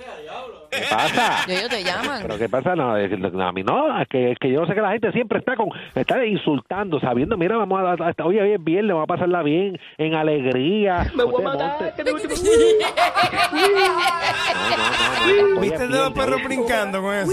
¿Qué 0.70 0.78
pasa? 0.90 1.44
Y 1.48 1.52
ellos 1.52 1.68
te 1.68 1.82
llaman. 1.82 2.22
Pero 2.22 2.38
qué 2.38 2.48
pasa, 2.48 2.76
no, 2.76 2.96
es 2.96 3.08
que- 3.08 3.16
a 3.42 3.52
mí 3.52 3.62
no, 3.62 4.00
es 4.00 4.08
que, 4.08 4.32
es 4.32 4.38
que 4.38 4.52
yo 4.52 4.64
sé 4.66 4.74
que 4.74 4.80
la 4.80 4.92
gente 4.92 5.10
siempre 5.12 5.38
está 5.38 5.56
con, 5.56 5.68
está 5.94 6.24
insultando, 6.24 7.00
sabiendo, 7.00 7.36
mira, 7.36 7.56
vamos 7.56 7.80
a, 7.80 7.92
a- 8.08 8.14
hoy 8.24 8.38
es 8.38 8.62
viernes, 8.62 8.92
vamos 8.92 9.04
a 9.04 9.14
pasarla 9.14 9.42
bien, 9.42 9.78
en 9.98 10.14
alegría. 10.14 11.10
Me 11.14 11.24
voy 11.24 11.42
a 11.42 11.44
matar. 11.44 11.94
¿Viste 15.60 15.82
el 15.84 15.90
de 15.92 15.98
los 15.98 16.12
perros 16.12 16.44
brincando 16.44 17.02
con 17.02 17.14
eso? 17.14 17.32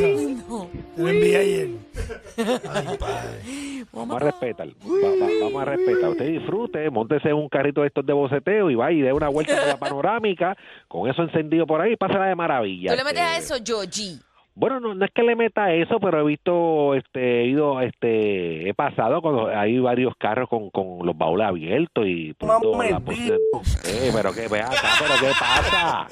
Te 0.95 1.01
lo 1.01 1.09
envié 1.09 1.37
ayer. 1.37 1.67
Ay, 2.38 2.98
padre. 2.98 3.86
Vamos 3.91 4.15
a 4.15 4.19
respetar, 4.25 4.67
va- 4.67 5.25
va- 5.25 5.31
vamos 5.43 5.62
a 5.62 5.65
respetar. 5.65 6.10
Usted 6.10 6.25
disfrute, 6.27 6.89
montese 6.89 7.29
en 7.29 7.36
un 7.36 7.48
carrito 7.50 7.81
de 7.81 7.88
estos 7.88 8.05
de 8.05 8.13
boceteo 8.13 8.69
y 8.72 8.75
va 8.75 8.91
y 8.91 9.01
dé 9.01 9.13
una 9.13 9.29
vuelta 9.29 9.55
por 9.55 9.67
la 9.67 9.77
panorámica, 9.77 10.57
con 10.88 11.10
eso 11.10 11.22
encendido 11.22 11.67
por 11.67 11.81
ahí, 11.81 11.95
pásala 11.95 12.25
de 12.25 12.36
maravilla. 12.36 12.91
Tú 12.91 12.98
le 12.98 13.03
metes 13.03 13.22
a 13.22 13.38
Este, 13.38 13.53
eso. 13.55 13.63
Bueno, 14.55 14.79
no, 14.79 14.93
no 14.93 15.03
es 15.03 15.12
que 15.12 15.24
le 15.24 15.36
meta 15.36 15.74
eso, 15.74 16.00
pero 16.00 16.19
he 16.22 16.24
visto, 16.24 16.93
este, 16.93 17.41
he 17.41 17.45
ido, 17.48 17.81
este, 17.81 18.69
he 18.69 18.74
pasado 18.75 19.19
cuando 19.22 19.48
hay 19.48 19.79
varios 19.79 20.13
carros 20.15 20.48
con, 20.48 20.69
con 20.69 21.00
los 21.05 21.17
baúles 21.17 21.48
abiertos 21.48 22.05
y 22.07 22.33
punto 22.33 22.72
la 22.91 23.00
posición. 23.00 23.39
Eh, 23.86 24.12
pero 24.13 24.31
que 24.31 24.48
vea 24.48 24.67
acá, 24.67 24.89
pero 25.00 25.13
qué 25.19 25.31
pasa. 25.39 26.07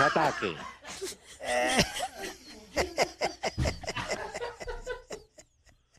Ataque? 0.00 0.54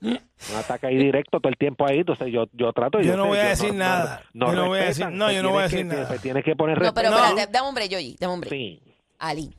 Un 0.02 0.56
ataque 0.56 0.88
ahí 0.88 0.98
directo 0.98 1.40
todo 1.40 1.50
el 1.50 1.58
tiempo 1.58 1.86
ahí, 1.86 2.00
entonces 2.00 2.28
yo, 2.32 2.46
yo 2.54 2.72
trato. 2.72 3.00
Yo 3.02 3.12
sé, 3.12 3.18
no 3.18 3.28
voy 3.28 3.38
a 3.38 3.50
decir 3.50 3.74
no- 3.74 3.80
nada. 3.80 4.24
No, 4.34 4.48
Yo 4.48 4.54
no 4.54 4.68
voy 4.68 4.80
a 4.80 4.86
decir- 4.86 5.10
no, 5.12 5.32
yo 5.32 5.44
no 5.44 5.50
voy 5.50 5.60
a 5.60 5.64
decir 5.64 5.80
que- 5.80 5.84
nada. 5.84 6.08
te 6.08 6.20
tienes 6.20 6.44
que 6.46 6.56
poner 6.56 6.82
No, 6.82 6.94
pero 6.94 7.10
espérate, 7.10 7.52
dame 7.52 7.68
hombre, 7.68 7.90
Yoyi, 7.90 8.16
dame 8.20 8.34
hombre. 8.34 8.50
Sí. 8.50 8.82
Ali, 9.20 9.54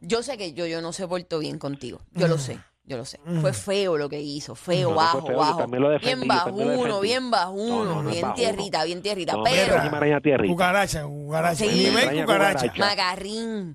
yo 0.00 0.22
sé 0.22 0.38
que 0.38 0.54
yo, 0.54 0.66
yo 0.66 0.80
no 0.80 0.92
se 0.94 1.06
portó 1.06 1.38
bien 1.38 1.58
contigo. 1.58 2.00
Yo 2.12 2.26
lo 2.26 2.38
sé, 2.38 2.58
yo 2.84 2.96
lo 2.96 3.04
sé. 3.04 3.18
Fue 3.40 3.52
feo 3.52 3.96
lo 3.96 4.08
que 4.08 4.20
hizo, 4.20 4.54
feo, 4.54 4.90
No, 4.90 4.96
bajo, 4.96 5.20
feo, 5.22 5.32
yo 5.32 5.38
bajo. 5.38 5.66
lo 5.66 5.90
defendí, 5.90 6.14
bien 6.16 6.20
yo 6.22 6.26
bajuno, 6.28 7.00
bien 7.00 7.30
bajuno, 7.30 7.84
No, 7.84 8.02
no, 8.02 8.10
bien 8.10 8.22
bajuno. 8.22 8.34
tierrita, 8.34 8.84
bien 8.84 9.02
tierrita. 9.02 9.32
No, 9.34 9.42
pero, 9.44 10.20
tierrita. 10.20 10.52
Cucaracha, 10.52 11.04
cucaracha. 11.04 11.54
Sí. 11.64 11.68
Nivel 11.90 12.20
cucaracha. 12.22 12.66
Me 12.66 12.72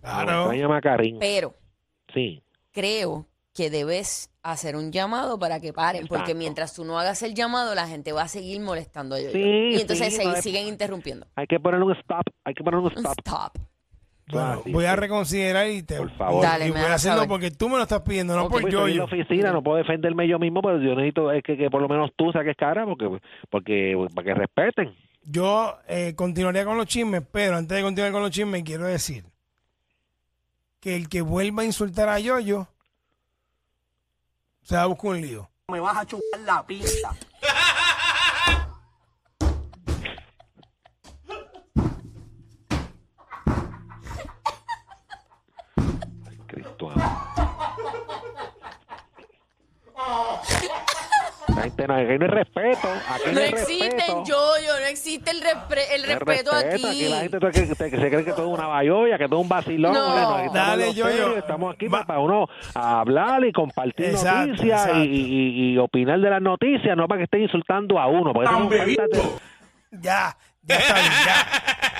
Claro. 0.01 0.69
Macarín. 0.69 1.17
Pero 1.19 1.55
Sí. 2.13 2.43
creo 2.71 3.27
que 3.53 3.69
debes 3.69 4.29
hacer 4.43 4.75
un 4.75 4.91
llamado 4.91 5.39
para 5.39 5.59
que 5.59 5.73
paren, 5.73 6.07
porque 6.07 6.21
Exacto. 6.23 6.37
mientras 6.37 6.73
tú 6.73 6.85
no 6.85 6.99
hagas 6.99 7.21
el 7.23 7.33
llamado, 7.33 7.73
la 7.75 7.87
gente 7.87 8.11
va 8.11 8.23
a 8.23 8.27
seguir 8.27 8.59
molestando 8.61 9.15
a 9.15 9.19
Yoyo. 9.19 9.31
Sí, 9.31 9.39
y 9.39 9.81
entonces 9.81 10.15
sí, 10.15 10.21
se 10.21 10.41
siguen 10.41 10.67
interrumpiendo. 10.67 11.25
Hay 11.35 11.47
que 11.47 11.59
poner 11.59 11.81
un 11.81 11.91
stop. 11.93 12.23
Hay 12.45 12.53
que 12.53 12.63
poner 12.63 12.79
un 12.79 12.85
Un 12.85 12.91
stop. 12.91 13.57
Bueno, 14.29 14.62
voy 14.67 14.86
a 14.86 14.96
reconsiderar 14.96 15.69
y 15.69 15.84
te 15.84 15.98
Por 15.98 16.12
favor. 16.17 16.43
Dale, 16.43 16.67
y 16.67 16.72
voy 16.72 16.79
a 16.81 16.93
hacerlo 16.96 17.17
saber. 17.19 17.29
porque 17.29 17.51
tú 17.51 17.69
me 17.69 17.77
lo 17.77 17.84
estás 17.84 18.01
pidiendo, 18.01 18.36
no 18.36 18.43
Ok. 18.46 18.51
por 18.51 18.62
Pues 18.62 18.74
yo. 18.74 18.79
estoy 18.79 18.91
en 18.91 18.98
la 18.98 19.03
oficina, 19.05 19.51
no 19.53 19.63
puedo 19.63 19.77
defenderme 19.77 20.27
yo 20.27 20.38
mismo, 20.38 20.62
pero 20.62 20.81
yo 20.81 20.96
necesito 20.96 21.31
es 21.31 21.41
que, 21.43 21.55
que 21.57 21.69
por 21.69 21.81
lo 21.81 21.88
menos 21.88 22.12
tú 22.15 22.31
saques 22.34 22.55
cara 22.57 22.86
porque, 22.86 23.19
porque 23.50 23.96
para 24.13 24.25
que 24.25 24.34
respeten. 24.34 24.96
Yo 25.24 25.77
eh, 25.88 26.13
continuaría 26.15 26.65
con 26.65 26.77
los 26.77 26.88
chismes, 26.88 27.22
pero 27.31 27.55
antes 27.57 27.75
de 27.77 27.84
continuar 27.84 28.12
con 28.12 28.22
los 28.22 28.31
chismes, 28.31 28.63
quiero 28.63 28.86
decir 28.86 29.24
que 30.79 30.96
el 30.96 31.10
que 31.10 31.22
vuelva 31.22 31.63
a 31.63 31.65
insultar 31.65 32.07
a 32.10 32.19
Yoyo 32.19 32.67
se 34.62 34.75
va 34.75 34.84
a 34.84 34.86
buscar 34.88 35.12
un 35.12 35.22
lío. 35.22 35.50
Me 35.69 35.79
vas 35.79 35.98
a 35.98 36.05
chupar 36.05 36.39
la 36.46 36.65
pinta. 36.65 37.15
Gente 51.69 51.88
no, 51.88 51.93
aquí 51.95 52.05
no 52.05 52.25
hay 52.25 52.31
respeto. 52.31 52.88
Aquí 53.09 53.31
No 53.33 53.39
hay 53.39 53.45
existe 53.50 53.86
respeto. 53.89 54.19
el 54.21 54.25
yoyo, 54.27 54.79
no 54.79 54.86
existe 54.88 55.31
el, 55.31 55.41
repre- 55.41 55.86
el 55.93 56.03
hay 56.03 56.15
respeto 56.15 56.51
aquí. 56.53 56.86
Aquí 56.88 57.07
la 57.09 57.19
gente 57.19 57.39
todo 57.39 57.51
que, 57.51 57.67
que 57.67 57.75
se 57.75 57.89
cree 58.09 58.25
que 58.25 58.33
todo 58.33 58.47
es 58.53 58.59
una 58.59 58.67
bayoya, 58.67 59.17
que 59.17 59.27
todo 59.27 59.39
es 59.39 59.43
un 59.43 59.50
vacilón. 59.50 59.93
No. 59.93 60.12
Bueno, 60.12 60.36
aquí 60.36 60.47
estamos 60.47 60.67
Dale, 60.69 60.93
Yoyo. 60.93 61.38
Estamos 61.38 61.74
aquí 61.75 61.88
Va- 61.88 62.05
para 62.05 62.19
uno 62.19 62.47
hablar 62.74 63.43
y 63.45 63.51
compartir 63.51 64.05
Exacto, 64.07 64.47
noticias 64.47 64.81
exacto. 64.81 65.03
Y, 65.03 65.07
y- 65.07 65.74
y 65.74 65.77
opinar 65.77 66.19
de 66.19 66.29
las 66.29 66.41
noticias, 66.41 66.95
no 66.97 67.07
para 67.07 67.19
que 67.19 67.24
estén 67.25 67.41
insultando 67.43 68.00
a 68.00 68.07
uno. 68.07 68.33
Porque 68.33 68.50
de- 68.50 69.21
Ya, 70.01 70.36
ya 70.63 70.75
está 70.75 70.93
bien, 70.95 71.12
ya. 71.25 71.47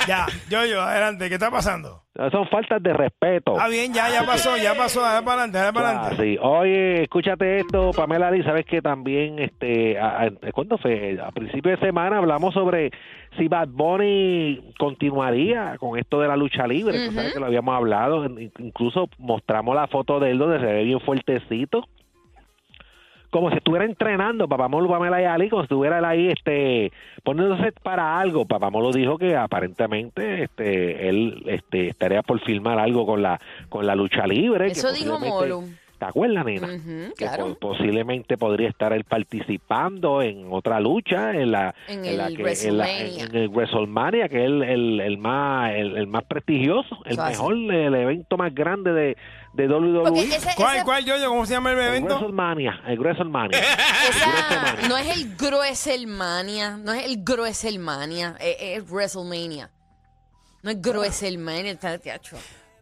Ya, 0.08 0.26
Yoyo, 0.50 0.82
adelante, 0.82 1.28
¿qué 1.28 1.36
está 1.36 1.52
pasando? 1.52 2.04
Son 2.32 2.48
faltas 2.48 2.82
de 2.82 2.94
respeto. 2.94 3.56
Ah, 3.60 3.68
bien, 3.68 3.94
ya, 3.94 4.10
ya 4.10 4.24
pasó, 4.26 4.58
ya 4.58 4.74
pasó, 4.76 5.02
dale 5.02 5.24
para 5.26 5.44
adelante, 5.44 5.58
dale 5.60 5.74
para 5.74 5.90
Ah, 5.90 6.00
adelante. 6.08 6.24
sí. 6.24 6.38
Oye, 6.42 7.04
escúchate 7.04 7.60
esto, 7.60 7.92
Pamela 7.96 8.32
Lee, 8.32 8.44
sabes 8.44 8.66
que 8.66 8.82
también, 8.82 9.40
este, 9.40 10.00
a- 10.00 10.24
a- 10.24 10.52
¿cuándo 10.52 10.78
fue? 10.78 11.18
A 11.24 11.32
principio 11.32 11.72
de 11.72 11.78
semana 11.78 12.18
hablamos 12.18 12.54
sobre 12.54 12.92
si 13.38 13.48
Bad 13.48 13.68
Bunny 13.70 14.74
continuaría 14.80 15.78
con 15.80 15.98
esto 16.00 16.20
de 16.20 16.28
la 16.28 16.36
lucha 16.36 16.66
libre, 16.68 17.08
Tú 17.08 17.12
sabes 17.14 17.34
que 17.34 17.40
lo 17.40 17.46
habíamos 17.46 17.76
hablado, 17.76 18.26
in- 18.26 18.52
incluso 18.60 19.10
mostramos 19.20 19.76
la 19.76 19.88
foto 19.88 20.20
de 20.20 20.32
él 20.32 20.38
donde 20.40 20.60
se 20.60 20.66
ve 20.66 20.84
bien 20.84 21.00
fuertecito. 21.02 21.88
Como 23.30 23.50
si 23.50 23.58
estuviera 23.58 23.86
entrenando, 23.86 24.48
Papamolo, 24.48 24.90
Pamela 24.90 25.22
y 25.22 25.26
Ali, 25.26 25.50
como 25.50 25.64
si 25.64 25.66
estuviera 25.66 26.08
ahí, 26.08 26.30
este, 26.30 26.92
poniéndose 27.24 27.72
para 27.72 28.20
algo. 28.20 28.46
Papamolo 28.46 28.92
dijo 28.92 29.18
que 29.18 29.36
aparentemente, 29.36 30.44
este, 30.44 31.10
él, 31.10 31.44
este, 31.46 31.90
estaría 31.90 32.24
por 32.24 32.40
filmar 32.40 32.80
algo 32.80 33.06
con 33.06 33.22
la, 33.22 33.40
con 33.70 33.86
la 33.86 33.96
lucha 33.96 34.26
libre. 34.26 34.68
que 34.68 34.72
Eso 34.72 34.94
dijo 34.94 35.20
Molo. 35.20 35.64
¿Te 35.98 36.06
acuerdas, 36.06 36.46
nena? 36.46 36.68
Que 37.18 37.26
claro. 37.26 37.58
po- 37.60 37.70
posiblemente 37.70 38.38
podría 38.38 38.70
estar 38.70 38.94
él 38.94 39.04
participando 39.04 40.22
en 40.22 40.48
otra 40.52 40.80
lucha, 40.80 41.32
en 41.32 41.52
la, 41.52 41.74
En 41.88 42.18
la 42.18 42.28
el 42.28 42.38
que, 42.38 42.42
en, 42.44 42.78
la- 42.78 42.84
WrestleMania. 42.86 43.24
en 43.26 43.36
el 43.36 43.50
WrestleMania, 43.50 44.30
que 44.30 44.38
es 44.38 44.46
el, 44.46 44.62
el, 44.62 45.00
el 45.02 45.18
más 45.18 45.72
el, 45.74 45.98
el 45.98 46.06
más 46.06 46.24
prestigioso, 46.26 47.00
el 47.06 47.14
Eso 47.14 47.26
mejor, 47.26 47.54
el 47.56 47.96
evento 47.96 48.38
más 48.38 48.54
grande 48.54 48.94
de, 48.94 49.18
de 49.54 49.68
WWE. 49.68 50.20
Ese, 50.22 50.50
¿Cuál, 50.56 50.76
ese- 50.76 50.86
cuál, 50.86 51.04
Yoyo? 51.04 51.30
¿Cómo 51.30 51.46
se 51.48 51.54
llama 51.56 51.72
el 51.72 51.80
el 51.80 51.88
evento? 51.88 52.10
WrestleMania, 52.20 52.82
el 52.86 53.00
WrestleMania. 53.00 53.60
esa- 54.10 54.88
no 54.88 54.98
es 54.98 55.18
el 55.18 55.36
Grueselmania, 55.36 56.78
no 56.78 56.94
es 56.94 57.06
el 57.06 57.24
Grueselmania, 57.24 58.36
es, 58.40 58.58
es 58.60 58.92
WrestleMania. 58.92 59.72
No 60.62 60.70
es 60.72 60.80
Grueselmania, 60.82 61.72
está 61.72 61.98
teatro. 61.98 62.38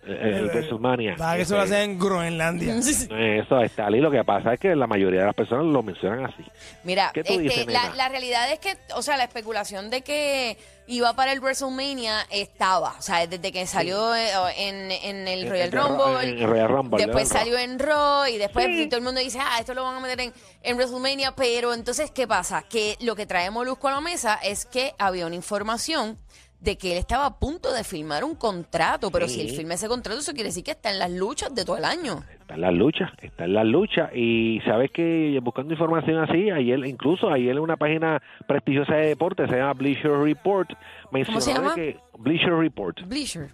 El, 0.05 0.33
el 0.33 0.45
WrestleMania. 0.47 1.15
Ah, 1.19 1.35
que 1.35 1.41
eso 1.43 1.55
lo 1.55 1.63
Este, 1.63 1.75
hacen 1.75 1.91
en 1.91 1.99
Groenlandia. 1.99 2.75
Eso 2.75 3.59
está 3.61 3.87
ahí. 3.87 3.99
Lo 3.99 4.11
que 4.11 4.23
pasa 4.23 4.53
es 4.53 4.59
que 4.59 4.75
la 4.75 4.87
mayoría 4.87 5.21
de 5.21 5.25
las 5.27 5.35
personas 5.35 5.65
lo 5.65 5.81
mencionan 5.83 6.25
así. 6.25 6.43
Mira, 6.83 7.11
¿Qué 7.13 7.23
tú 7.23 7.33
este, 7.33 7.43
dices, 7.43 7.67
la, 7.67 7.83
nena? 7.83 7.95
la 7.95 8.09
realidad 8.09 8.51
es 8.51 8.59
que, 8.59 8.77
o 8.95 9.01
sea, 9.01 9.17
la 9.17 9.23
especulación 9.23 9.89
de 9.89 10.01
que 10.01 10.57
iba 10.87 11.13
para 11.15 11.31
el 11.31 11.39
WrestleMania 11.39 12.27
estaba, 12.29 12.95
o 12.99 13.01
sea, 13.01 13.25
desde 13.25 13.51
que 13.51 13.65
salió 13.65 14.15
eh, 14.15 14.29
en, 14.57 14.91
en 14.91 15.27
el 15.27 15.49
Royal 15.49 15.67
el 15.67 15.71
Rumble, 15.71 16.29
en 16.29 16.37
el 16.37 16.47
Royal 16.47 16.69
Rumble, 16.69 17.03
después 17.03 17.27
salió 17.27 17.57
en 17.57 17.79
Raw 17.79 18.27
y 18.27 18.37
después 18.37 18.67
Sí. 18.67 18.87
todo 18.87 18.99
el 18.99 19.03
mundo 19.03 19.19
dice, 19.19 19.39
ah, 19.41 19.57
esto 19.59 19.73
lo 19.73 19.83
van 19.83 19.95
a 19.95 19.99
meter 19.99 20.21
en, 20.21 20.33
en 20.61 20.75
WrestleMania, 20.77 21.31
pero 21.35 21.73
entonces, 21.73 22.11
¿qué 22.11 22.27
pasa? 22.27 22.63
Que 22.69 22.97
lo 23.01 23.15
que 23.15 23.25
trae 23.25 23.49
Molusco 23.49 23.87
a 23.87 23.91
la 23.93 24.01
mesa 24.01 24.35
es 24.43 24.65
que 24.67 24.93
había 24.99 25.25
una 25.25 25.35
información 25.35 26.19
de 26.59 26.77
que 26.77 26.93
él 26.93 26.97
estaba 26.97 27.25
a 27.25 27.39
punto 27.39 27.71
de 27.73 27.83
firmar 27.83 28.23
un 28.23 28.35
contrato, 28.35 29.11
pero 29.11 29.27
si 29.27 29.41
él 29.41 29.49
firma 29.49 29.75
ese 29.75 29.87
contrato, 29.87 30.19
eso 30.19 30.33
quiere 30.33 30.49
decir 30.49 30.63
que 30.63 30.71
está 30.71 30.91
en 30.91 30.99
las 30.99 31.11
luchas 31.11 31.53
de 31.53 31.63
todo 31.63 31.77
el 31.77 31.85
año. 31.85 32.23
Está 32.39 32.55
en 32.55 32.61
las 32.61 32.73
luchas, 32.73 33.11
está 33.21 33.45
en 33.45 33.53
las 33.53 33.65
luchas. 33.65 34.09
Y 34.15 34.61
sabes 34.65 34.91
que 34.91 35.39
buscando 35.43 35.73
información 35.73 36.17
así, 36.17 36.49
ayer, 36.49 36.83
incluso 36.85 37.29
ayer 37.29 37.51
en 37.51 37.59
una 37.59 37.77
página 37.77 38.21
prestigiosa 38.47 38.95
de 38.95 39.07
deporte, 39.07 39.47
se 39.47 39.57
llama 39.57 39.73
Bleacher 39.73 40.11
Report, 40.11 40.69
mencionó 41.11 41.41
se 41.41 41.53
llama? 41.53 41.75
de 41.75 41.75
que 41.75 41.99
Bleacher 42.17 42.53
Report, 42.53 43.01
Bleacher. 43.05 43.49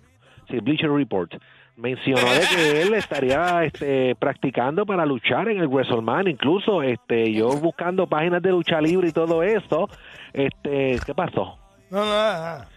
sí, 0.50 0.60
Bleacher 0.60 0.92
Report, 0.92 1.34
mencionó 1.76 2.22
de 2.32 2.42
que 2.56 2.82
él 2.82 2.94
estaría 2.94 3.64
este, 3.64 4.16
practicando 4.16 4.86
para 4.86 5.06
luchar 5.06 5.50
en 5.50 5.60
el 5.60 5.68
WrestleMania. 5.68 6.32
Incluso 6.32 6.82
este, 6.82 7.34
yo 7.34 7.50
buscando 7.58 8.08
páginas 8.08 8.42
de 8.42 8.52
lucha 8.52 8.80
libre 8.80 9.10
y 9.10 9.12
todo 9.12 9.44
eso, 9.44 9.90
este, 10.32 10.98
¿qué 11.06 11.14
pasó? 11.14 11.58
No, 11.90 12.00
no, 12.00 12.06
nada. 12.06 12.70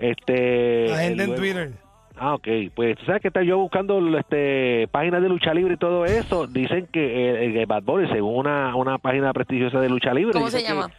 Este, 0.00 0.88
La 0.88 0.98
gente 0.98 1.22
en 1.24 1.34
Twitter. 1.34 1.70
Ah, 2.16 2.34
ok. 2.34 2.48
Pues 2.74 2.96
tú 2.98 3.06
sabes 3.06 3.22
que 3.22 3.28
está 3.28 3.42
yo 3.42 3.58
buscando 3.58 3.98
este, 4.18 4.88
páginas 4.88 5.22
de 5.22 5.28
lucha 5.28 5.54
libre 5.54 5.74
y 5.74 5.78
todo 5.78 6.04
eso. 6.04 6.46
Dicen 6.46 6.86
que 6.92 7.30
el, 7.46 7.56
el 7.56 7.66
Bad 7.66 7.82
Bunny, 7.82 8.08
según 8.08 8.36
una, 8.40 8.74
una 8.76 8.98
página 8.98 9.32
prestigiosa 9.32 9.80
de 9.80 9.88
lucha 9.88 10.12
libre, 10.12 10.32
¿Cómo 10.34 10.50
se 10.50 10.62
llama? 10.62 10.90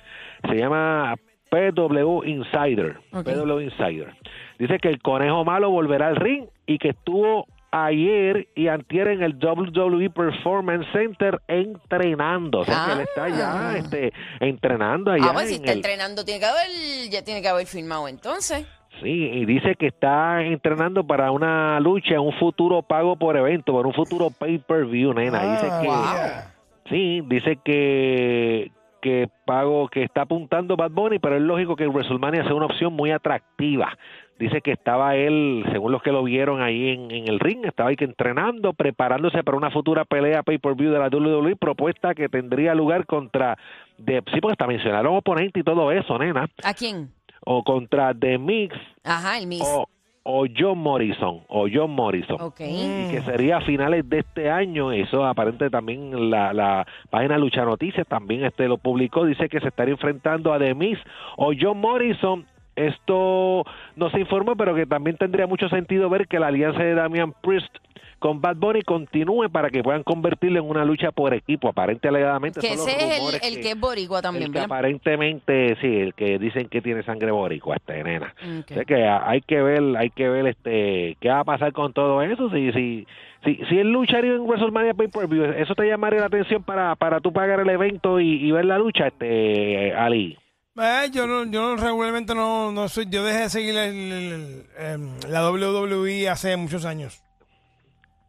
Se 0.49 0.55
llama 0.55 1.15
PW 1.49 2.23
Insider. 2.25 2.97
Ok. 3.13 3.25
PW 3.25 3.59
Insider. 3.61 4.15
Dice 4.57 4.79
que 4.79 4.87
el 4.89 4.99
conejo 5.01 5.43
malo 5.45 5.69
volverá 5.69 6.07
al 6.07 6.15
ring 6.15 6.45
y 6.65 6.77
que 6.79 6.89
estuvo 6.89 7.45
ayer 7.73 8.47
y 8.55 8.67
antier 8.67 9.07
en 9.09 9.21
el 9.23 9.35
WWE 9.37 10.09
Performance 10.09 10.87
Center 10.91 11.39
entrenando. 11.47 12.59
O 12.59 12.65
sea 12.65 12.85
que 12.87 12.91
él 12.93 12.99
está 13.01 13.23
Ah. 13.25 13.29
ya 13.73 13.77
este, 13.77 14.11
entrenando 14.39 15.11
allá 15.11 15.25
Ah, 15.29 15.33
pues 15.33 15.49
si 15.49 15.55
en 15.55 15.61
está 15.61 15.71
el- 15.71 15.77
entrenando, 15.77 16.25
tiene 16.25 16.39
que 16.39 16.45
haber, 16.47 17.09
ya 17.11 17.23
tiene 17.23 17.41
que 17.41 17.47
haber 17.47 17.67
firmado 17.67 18.07
entonces. 18.07 18.65
Sí, 18.99 19.29
y 19.33 19.45
dice 19.45 19.75
que 19.75 19.87
está 19.87 20.43
entrenando 20.43 21.05
para 21.05 21.31
una 21.31 21.79
lucha 21.79 22.19
un 22.19 22.33
futuro 22.33 22.81
pago 22.81 23.15
por 23.15 23.35
evento, 23.37 23.71
por 23.71 23.87
un 23.87 23.93
futuro 23.93 24.29
pay-per-view, 24.29 25.13
nena. 25.13 25.53
Dice 25.53 25.67
Ah, 25.71 25.79
que 25.81 25.87
yeah. 25.87 26.53
sí, 26.89 27.21
dice 27.27 27.57
que 27.63 28.71
que 29.01 29.27
pago 29.45 29.87
que 29.87 30.03
está 30.03 30.21
apuntando 30.21 30.75
Bad 30.77 30.91
Bunny, 30.91 31.17
pero 31.17 31.35
es 31.35 31.41
lógico 31.41 31.75
que 31.75 31.87
WrestleMania 31.87 32.43
sea 32.43 32.53
una 32.53 32.67
opción 32.67 32.93
muy 32.93 33.09
atractiva. 33.09 33.97
Dice 34.37 34.61
que 34.61 34.71
estaba 34.71 35.15
él, 35.15 35.65
según 35.71 35.91
los 35.91 36.03
que 36.03 36.11
lo 36.11 36.23
vieron 36.23 36.61
ahí 36.61 36.89
en, 36.89 37.09
en 37.09 37.27
el 37.27 37.39
ring, 37.39 37.65
estaba 37.65 37.89
ahí 37.89 37.95
que 37.95 38.05
entrenando, 38.05 38.73
preparándose 38.73 39.43
para 39.43 39.57
una 39.57 39.71
futura 39.71 40.05
pelea 40.05 40.43
pay-per-view 40.43 40.91
de 40.91 40.99
la 40.99 41.07
WWE, 41.07 41.55
propuesta 41.55 42.13
que 42.13 42.29
tendría 42.29 42.75
lugar 42.75 43.07
contra, 43.07 43.57
de, 43.97 44.21
sí, 44.31 44.39
porque 44.39 44.53
hasta 44.53 44.67
mencionaron 44.67 45.15
oponente 45.15 45.59
y 45.59 45.63
todo 45.63 45.91
eso, 45.91 46.19
nena, 46.19 46.47
¿A 46.63 46.73
quién? 46.75 47.09
O 47.45 47.63
contra 47.63 48.13
The 48.13 48.37
Mix 48.37 48.75
Ajá, 49.03 49.37
el 49.37 49.47
Miss. 49.47 49.63
o, 49.65 49.87
o 50.23 50.45
John 50.55 50.77
Morrison 50.77 51.41
o 51.47 51.67
John 51.73 51.91
Morrison 51.91 52.37
Ok. 52.39 52.59
y 52.61 53.09
que 53.11 53.21
sería 53.25 53.57
a 53.57 53.61
finales 53.61 54.07
de 54.07 54.19
este 54.19 54.49
año 54.51 54.91
eso 54.91 55.25
aparente 55.25 55.69
también 55.71 56.29
la, 56.29 56.53
la 56.53 56.85
página 57.09 57.37
Lucha 57.39 57.65
Noticias 57.65 58.05
también 58.07 58.45
este 58.45 58.67
lo 58.67 58.77
publicó 58.77 59.25
dice 59.25 59.49
que 59.49 59.59
se 59.59 59.69
estaría 59.69 59.93
enfrentando 59.93 60.53
a 60.53 60.59
The 60.59 60.75
Miz 60.75 60.99
o 61.37 61.51
John 61.59 61.79
Morrison 61.79 62.45
esto 62.87 63.63
no 63.95 64.09
se 64.11 64.19
informó, 64.19 64.55
pero 64.55 64.75
que 64.75 64.85
también 64.85 65.17
tendría 65.17 65.47
mucho 65.47 65.69
sentido 65.69 66.09
ver 66.09 66.27
que 66.27 66.39
la 66.39 66.47
alianza 66.47 66.83
de 66.83 66.95
Damian 66.95 67.33
Priest 67.41 67.75
con 68.21 68.39
Bad 68.39 68.57
Bunny 68.57 68.83
continúe 68.83 69.49
para 69.49 69.71
que 69.71 69.81
puedan 69.81 70.03
convertirlo 70.03 70.59
en 70.59 70.69
una 70.69 70.85
lucha 70.85 71.11
por 71.11 71.33
equipo. 71.33 71.69
Aparente 71.69 72.07
alegadamente 72.07 72.59
Que 72.59 72.73
ese 72.73 72.91
es 72.91 73.43
el, 73.43 73.55
el 73.55 73.61
que 73.63 73.71
es 73.71 73.79
boricua 73.79 74.21
también, 74.21 74.43
el 74.43 74.51
que 74.51 74.59
¿verdad? 74.59 74.75
aparentemente 74.77 75.75
sí, 75.81 75.87
el 75.87 76.13
que 76.13 76.37
dicen 76.37 76.67
que 76.69 76.81
tiene 76.83 77.01
sangre 77.01 77.31
boricua, 77.31 77.77
este 77.77 78.03
nena. 78.03 78.31
Ok. 78.59 78.69
O 78.69 78.73
sea 78.75 78.85
que 78.85 79.07
hay 79.07 79.41
que 79.41 79.63
ver, 79.63 79.97
hay 79.97 80.11
que 80.11 80.29
ver 80.29 80.45
este 80.45 81.17
qué 81.19 81.29
va 81.29 81.39
a 81.39 81.43
pasar 81.43 81.73
con 81.73 81.93
todo 81.93 82.21
eso. 82.21 82.51
Si 82.51 82.71
si 82.73 83.07
si, 83.43 83.55
si 83.67 83.79
él 83.79 83.91
lucharía 83.91 84.33
en 84.33 84.41
WrestleMania 84.41 84.93
Pay 84.93 85.07
Per 85.07 85.27
View, 85.27 85.43
eso 85.57 85.73
te 85.73 85.87
llamaría 85.87 86.19
la 86.19 86.27
atención 86.27 86.61
para 86.61 86.95
para 86.95 87.21
tú 87.21 87.33
pagar 87.33 87.59
el 87.59 87.69
evento 87.69 88.19
y, 88.19 88.35
y 88.35 88.51
ver 88.51 88.65
la 88.65 88.77
lucha, 88.77 89.07
este 89.07 89.95
Ali. 89.95 90.37
Eh, 90.81 91.09
yo 91.11 91.27
no, 91.27 91.43
yo 91.45 91.61
no- 91.61 91.75
regularmente 91.81 92.33
no, 92.35 92.71
no 92.71 92.89
soy, 92.89 93.07
yo 93.09 93.23
dejé 93.23 93.41
de 93.41 93.49
seguir 93.49 93.77
el- 93.77 94.11
el- 94.11 94.33
el, 94.33 94.65
em, 94.85 95.09
la 95.29 95.41
WWE 95.49 96.29
hace 96.29 96.55
muchos 96.57 96.85
años. 96.85 97.21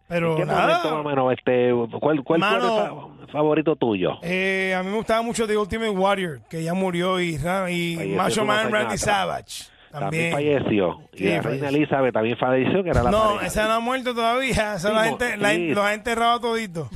Pero 0.08 0.32
¿En 0.32 0.36
qué 0.38 0.44
nada, 0.44 0.60
momento 0.66 0.90
más 0.90 1.00
o 1.06 1.08
menos 1.08 1.32
este 1.38 1.72
cuál 1.98 2.22
cuál 2.22 2.40
Mano. 2.40 2.60
fue 2.60 2.82
el 3.22 3.26
fa- 3.26 3.32
favorito 3.32 3.76
tuyo? 3.76 4.18
eh, 4.22 4.74
a 4.76 4.82
mí 4.82 4.90
me 4.90 4.96
gustaba 4.96 5.22
mucho 5.22 5.46
The 5.46 5.56
Ultimate 5.56 5.90
Warrior, 5.90 6.40
que 6.50 6.62
ya 6.62 6.74
murió, 6.74 7.18
y, 7.20 7.34
y 7.34 7.38
Falleció 7.38 8.16
Macho 8.16 8.44
Man 8.44 8.70
Randy. 8.70 8.98
Savage. 8.98 9.64
También, 9.90 10.32
También. 10.32 10.62
falleció. 10.62 11.00
Sí, 11.14 11.24
y 11.24 11.28
la 11.28 11.30
reina 11.30 11.42
falleció. 11.42 11.68
Elizabeth 11.68 12.14
también 12.14 12.36
falleció, 12.38 12.82
que 12.82 12.90
era 12.90 13.02
la 13.02 13.10
No, 13.10 13.24
pareja. 13.34 13.46
esa 13.46 13.68
no 13.68 13.72
ha 13.74 13.80
muerto 13.80 14.14
todavía. 14.14 14.52
Esa 14.76 14.88
Sí, 14.88 14.94
la 14.94 15.04
gente, 15.04 15.36
la- 15.36 15.54
los 15.54 15.84
ha 15.84 15.94
enterrado 15.94 16.40
todito. 16.40 16.90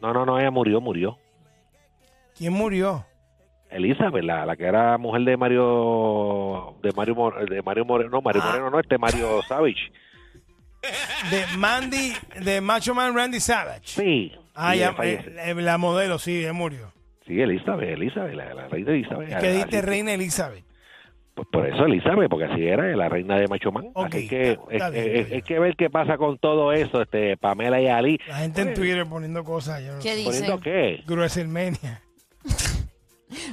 No, 0.00 0.12
no, 0.12 0.24
no, 0.26 0.38
ella 0.38 0.50
murió, 0.50 0.80
murió. 0.80 1.18
¿Quién 2.36 2.52
murió? 2.52 3.04
Elizabeth, 3.70 4.24
la, 4.24 4.46
la 4.46 4.56
que 4.56 4.64
era 4.64 4.96
mujer 4.98 5.22
de 5.22 5.36
Mario 5.36 6.76
de 6.82 6.92
Mario 6.92 7.14
Mor- 7.14 7.48
de 7.48 7.62
Mario 7.62 7.84
Moreno, 7.84 8.10
no, 8.10 8.18
Ah. 8.18 8.22
Mario 8.24 8.42
Moreno 8.42 8.70
no, 8.70 8.80
este 8.80 8.98
Mario 8.98 9.40
Savage. 9.48 9.90
De 11.30 11.44
Mandy, 11.56 12.12
de 12.44 12.60
Macho 12.60 12.94
Man 12.94 13.14
Randy 13.14 13.40
Savage. 13.40 13.82
Sí. 13.84 14.32
Ah, 14.54 14.74
ya, 14.74 14.94
eh, 15.02 15.24
eh, 15.46 15.54
la 15.54 15.76
modelo, 15.78 16.18
sí, 16.18 16.38
ella 16.40 16.52
murió. 16.52 16.92
Sí, 17.26 17.40
Elizabeth, 17.40 17.90
Elizabeth, 17.90 18.34
la, 18.34 18.54
la 18.54 18.68
reina 18.68 18.92
Elizabeth. 18.92 19.28
Es 19.30 19.36
que 19.36 19.52
dijiste 19.52 19.82
Reina 19.82 20.14
Elizabeth. 20.14 20.64
Pues 21.34 21.46
por 21.52 21.66
eso 21.68 21.84
Elizabeth, 21.84 22.28
porque 22.30 22.46
así 22.46 22.66
era, 22.66 22.84
la 22.96 23.08
reina 23.08 23.36
de 23.38 23.46
Macho 23.46 23.70
Man. 23.70 23.90
Ok, 23.94 24.06
Así 24.06 24.28
que 24.28 24.52
está- 24.52 24.64
está 24.72 24.86
es- 24.88 24.92
bien, 24.92 25.04
es- 25.04 25.12
está 25.12 25.24
bien. 25.28 25.34
hay 25.34 25.42
que 25.42 25.58
ver 25.60 25.76
qué 25.76 25.90
pasa 25.90 26.16
con 26.16 26.38
todo 26.38 26.72
eso, 26.72 27.02
este 27.02 27.36
Pamela 27.36 27.80
y 27.80 27.86
Ali. 27.88 28.18
La 28.26 28.38
gente 28.38 28.62
en 28.62 28.74
Twitter 28.74 29.06
poniendo 29.08 29.44
cosas. 29.44 29.84
Yo 29.84 29.92
no 29.94 29.98
¿Qué 30.00 30.08
sé. 30.10 30.16
dicen? 30.16 30.32
¿Poniendo 30.32 30.60
qué? 30.60 31.02
WrestleMania. 31.06 32.02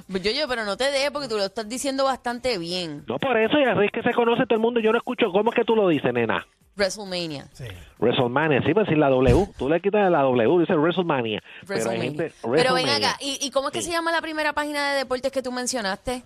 Pues 0.10 0.24
Yo, 0.24 0.32
yo, 0.32 0.48
pero 0.48 0.63
no 0.65 0.77
te 0.77 0.86
dejes 0.91 1.12
porque 1.12 1.27
tú 1.27 1.36
lo 1.38 1.44
estás 1.46 1.67
diciendo 1.67 2.03
bastante 2.05 2.58
bien. 2.58 3.03
No 3.08 3.17
por 3.20 3.38
eso, 3.38 3.60
y 3.60 3.63
así 3.63 3.86
es 3.86 3.91
que 3.91 4.01
se 4.03 4.13
conoce 4.13 4.44
todo 4.46 4.55
el 4.55 4.62
mundo. 4.62 4.79
Yo 4.79 4.91
no 4.91 4.98
escucho, 4.98 5.32
¿cómo 5.32 5.50
es 5.51 5.55
que 5.55 5.65
tú 5.65 5.75
lo 5.75 5.88
dices, 5.89 6.13
nena? 6.13 6.46
WrestleMania. 6.77 7.48
Sí. 7.53 7.63
WrestleMania, 8.00 8.62
sí, 8.65 8.74
pues 8.74 8.88
sin 8.89 9.00
la 9.00 9.10
W. 9.10 9.48
Tú 9.58 9.70
le 9.70 9.79
quitas 9.79 10.12
la 10.12 10.22
W, 10.24 10.60
dice 10.60 10.75
WrestleMania. 10.75 11.41
Pero 11.67 11.89
hay 11.89 11.98
WrestleMania. 12.00 12.32
Pero 12.53 12.74
ven 12.74 12.89
acá, 12.89 13.17
¿y, 13.22 13.38
y 13.41 13.51
cómo 13.51 13.67
es 13.70 13.74
que 13.74 13.82
Sí. 13.82 13.88
se 13.88 13.94
llama 13.94 14.12
la 14.12 14.22
primera 14.22 14.51
página 14.53 14.91
de 14.91 14.98
deportes 15.00 15.32
que 15.32 15.41
tú 15.41 15.51
mencionaste? 15.51 16.24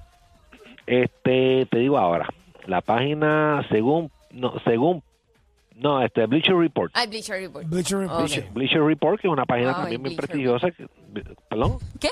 Este, 0.87 1.67
te 1.69 1.77
digo 1.79 1.97
ahora, 1.97 2.27
la 2.65 2.81
página 2.81 3.63
según, 3.69 4.11
no, 4.31 4.53
según, 4.65 5.03
no, 5.75 6.01
este, 6.03 6.25
Bleacher 6.25 6.55
Report. 6.55 6.91
Ah, 6.95 7.05
Bleacher 7.05 7.39
Report. 7.39 7.67
Bleacher 7.67 7.99
Report. 7.99 8.29
Bleacher 8.53 8.81
Report, 8.81 9.21
que 9.21 9.27
es 9.27 9.31
una 9.31 9.45
página 9.45 9.75
también 9.75 10.01
bien 10.01 10.15
prestigiosa. 10.15 10.71
que- 10.71 10.87
¿Perdón? 11.49 11.77
¿Qué? 11.99 12.09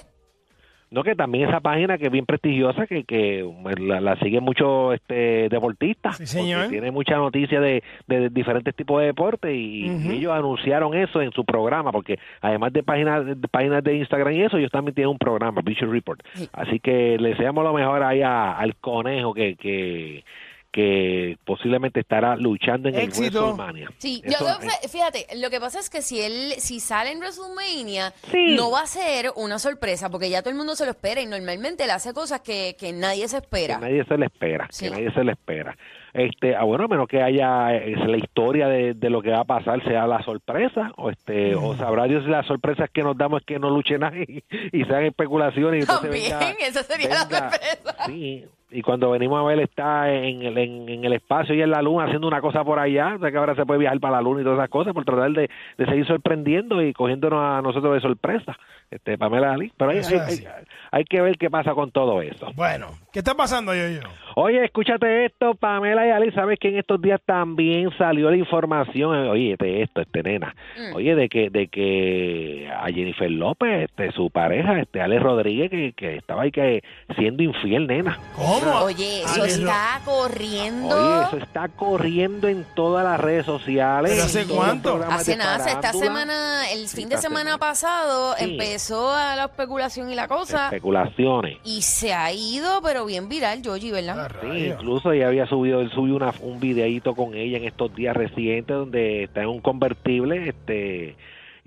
No, 0.89 1.03
que 1.03 1.15
también 1.15 1.49
esa 1.49 1.59
página 1.59 1.97
que 1.97 2.05
es 2.05 2.11
bien 2.11 2.25
prestigiosa, 2.25 2.87
que, 2.87 3.03
que 3.03 3.45
la, 3.79 3.99
la 3.99 4.15
siguen 4.19 4.43
muchos 4.43 4.93
este, 4.95 5.49
deportistas. 5.49 6.15
Sí, 6.17 6.25
señor. 6.25 6.69
Tiene 6.69 6.91
mucha 6.91 7.17
noticia 7.17 7.59
de, 7.59 7.83
de 8.07 8.29
diferentes 8.29 8.73
tipos 8.73 9.01
de 9.01 9.07
deportes 9.07 9.53
y, 9.53 9.85
ellos 10.09 10.31
anunciaron 10.31 10.93
eso 10.93 11.21
en 11.21 11.31
su 11.33 11.43
programa, 11.43 11.91
porque 11.91 12.17
además 12.41 12.71
de 12.71 12.83
páginas 12.83 13.25
de, 13.25 13.35
páginas 13.49 13.83
de 13.83 13.97
Instagram 13.97 14.33
y 14.33 14.41
eso, 14.43 14.57
ellos 14.57 14.71
también 14.71 14.95
tienen 14.95 15.09
un 15.11 15.17
programa, 15.17 15.59
Bleacher 15.61 15.89
Report. 15.89 16.21
Sí. 16.35 16.47
Así 16.53 16.79
que 16.79 17.17
le 17.19 17.29
deseamos 17.29 17.63
lo 17.65 17.73
mejor 17.73 18.01
ahí 18.03 18.21
a- 18.21 18.57
al 18.57 18.75
conejo 18.77 19.33
que, 19.33 19.55
que, 19.57 20.23
que 20.71 21.37
posiblemente 21.45 21.99
estará 22.01 22.35
luchando 22.35 22.89
en 22.89 22.95
Éxito. 22.95 23.39
el 23.39 23.43
WrestleMania. 23.45 23.89
Sí, 23.97 24.21
Eso, 24.23 24.45
yo- 24.45 24.89
fíjate, 24.89 25.25
lo 25.37 25.49
que 25.49 25.59
pasa 25.59 25.79
es 25.79 25.89
que 25.89 26.01
si 26.01 26.21
él, 26.21 26.53
si 26.57 26.79
sale 26.79 27.11
en 27.11 27.19
WrestleMania, 27.19 28.13
Sí. 28.31 28.55
no 28.55 28.71
va 28.71 28.81
a 28.81 28.87
ser 28.87 29.31
una 29.35 29.59
sorpresa, 29.59 30.09
porque 30.09 30.29
ya 30.29 30.41
todo 30.41 30.51
el 30.51 30.57
mundo 30.57 30.75
se 30.75 30.85
lo 30.85 30.91
espera 30.91 31.21
y 31.21 31.25
normalmente 31.25 31.83
él 31.85 31.91
hace 31.91 32.13
cosas 32.13 32.41
que, 32.41 32.75
que 32.79 32.93
nadie 32.93 33.27
se 33.27 33.37
espera. 33.37 33.75
Que 33.75 33.81
nadie 33.81 34.03
se 34.05 34.17
le 34.17 34.25
espera, 34.25 34.67
Sí. 34.71 34.85
que 34.85 34.91
nadie 34.91 35.11
se 35.11 35.23
le 35.23 35.31
espera. 35.31 35.77
Este, 36.13 36.55
ah, 36.55 36.63
bueno, 36.63 36.85
a 36.85 36.87
menos 36.87 37.07
que 37.07 37.21
haya 37.21 37.75
eh, 37.75 37.95
la 38.07 38.17
historia 38.17 38.67
de, 38.67 38.93
de 38.95 39.09
lo 39.09 39.21
que 39.21 39.29
va 39.29 39.41
a 39.41 39.43
pasar 39.45 39.83
sea 39.83 40.07
la 40.07 40.23
sorpresa, 40.23 40.91
o 40.97 41.11
este, 41.11 41.53
o 41.55 41.75
sabrá 41.75 42.05
Dios 42.05 42.23
si 42.23 42.29
la 42.31 42.41
sorpresa 42.43 42.85
es 42.85 42.89
que 42.91 43.03
nos 43.03 43.15
damos 43.17 43.41
es 43.41 43.45
que 43.45 43.59
no 43.59 43.69
luche 43.69 43.99
nadie 43.99 44.25
y, 44.71 44.83
sean 44.85 45.05
especulaciones 45.05 45.79
y 45.79 45.81
entonces 45.81 46.09
También, 46.09 46.39
venga- 46.39 46.55
esa 46.67 46.83
sería 46.83 47.09
la 47.09 47.19
sorpresa. 47.21 48.05
Sí, 48.07 48.45
y 48.69 48.81
cuando 48.81 49.11
venimos 49.11 49.39
a 49.39 49.43
ver 49.43 49.59
está 49.59 50.11
en 50.13 50.41
el, 50.41 50.57
en, 50.57 50.89
en 50.89 51.05
el 51.05 51.13
espacio 51.13 51.55
y 51.55 51.61
en 51.61 51.71
la 51.71 51.81
luna 51.81 52.05
haciendo 52.05 52.27
una 52.27 52.41
cosa 52.41 52.63
por 52.63 52.79
allá, 52.79 53.13
o 53.15 53.19
sea 53.19 53.31
que 53.31 53.37
ahora 53.37 53.55
se 53.55 53.65
puede 53.65 53.79
viajar 53.79 53.99
para 53.99 54.17
la 54.17 54.21
luna 54.21 54.41
y 54.41 54.43
todas 54.43 54.59
esas 54.59 54.69
cosas 54.69 54.93
por 54.93 55.05
tratar 55.05 55.31
de, 55.31 55.49
de 55.77 55.85
seguir 55.85 56.05
sorprendiendo 56.05 56.81
y 56.81 56.91
cogiéndonos 56.93 57.39
a 57.41 57.61
nosotros 57.61 57.93
de 57.93 58.01
sorpresa, 58.01 58.57
este 58.91 59.17
Pamela 59.17 59.53
Ali. 59.53 59.71
Pero 59.77 59.91
hay, 59.91 59.97
hay- 59.97 60.47
hay 60.91 61.03
que 61.03 61.21
ver 61.21 61.37
qué 61.37 61.49
pasa 61.49 61.73
con 61.73 61.91
todo 61.91 62.21
eso. 62.21 62.51
Bueno, 62.55 62.87
¿qué 63.11 63.19
está 63.19 63.35
pasando, 63.35 63.73
yo, 63.75 63.87
yo? 63.89 63.99
Oye, 64.35 64.63
escúchate 64.63 65.25
esto, 65.25 65.55
Pamela 65.55 66.05
y 66.07 66.11
Ali, 66.11 66.31
sabes 66.31 66.59
que 66.59 66.69
en 66.69 66.77
estos 66.77 67.01
días 67.01 67.19
también 67.25 67.89
salió 67.97 68.29
la 68.29 68.37
información, 68.37 69.15
eh, 69.25 69.29
oye, 69.29 69.55
de 69.59 69.81
esto, 69.83 70.01
este 70.01 70.23
nena, 70.23 70.53
Mm. 70.77 70.95
oye, 70.95 71.15
de 71.15 71.27
que 71.29 71.49
de 71.49 71.67
que 71.67 72.69
a 72.71 72.85
Jennifer 72.87 73.29
López, 73.31 73.89
este, 73.89 74.11
su 74.11 74.29
pareja, 74.29 74.79
este 74.79 75.01
Alex 75.01 75.21
Rodríguez, 75.23 75.69
que, 75.71 75.93
que 75.93 76.15
estaba 76.17 76.43
ahí 76.43 76.51
que 76.51 76.83
siendo 77.17 77.43
infiel, 77.43 77.87
nena. 77.87 78.17
¿Cómo? 78.35 78.56
Oye, 78.83 79.23
eso 79.23 79.45
está 79.45 80.01
corriendo. 80.05 80.95
Oye, 80.95 81.27
eso 81.27 81.37
está 81.37 81.67
corriendo 81.69 82.47
en 82.47 82.65
todas 82.75 83.03
las 83.03 83.19
redes 83.19 83.45
sociales. 83.45 84.11
¿Pero 84.13 84.23
hace 84.25 84.45
cuánto? 84.45 84.99
Hace 85.09 85.35
nada, 85.35 85.69
esta 85.69 85.93
semana, 85.93 86.69
el 86.71 86.87
Sí, 86.87 86.97
fin 86.97 87.09
de 87.09 87.17
semana 87.17 87.51
semana. 87.51 87.57
pasado, 87.57 88.35
Sí. 88.37 88.43
empezó 88.45 89.11
a 89.13 89.35
la 89.35 89.45
especulación 89.45 90.09
y 90.11 90.15
la 90.15 90.27
cosa, 90.27 90.65
Especulaciones. 90.65 91.57
y 91.63 91.81
se 91.81 92.13
ha 92.13 92.31
ido, 92.31 92.81
pero 92.81 93.05
bien 93.05 93.29
viral, 93.29 93.61
Yogi, 93.61 93.91
¿verdad? 93.91 94.31
Sí, 94.41 94.67
incluso 94.67 95.11
ella 95.11 95.27
había 95.27 95.45
subido, 95.47 95.81
él 95.81 95.91
subió 95.91 96.15
una, 96.15 96.33
un 96.41 96.59
videíto 96.59 97.15
con 97.15 97.33
ella 97.35 97.57
en 97.57 97.65
estos 97.65 97.93
días 97.95 98.15
recientes 98.15 98.75
donde 98.75 99.23
está 99.23 99.41
en 99.41 99.49
un 99.49 99.59
convertible, 99.61 100.49
este, 100.49 101.15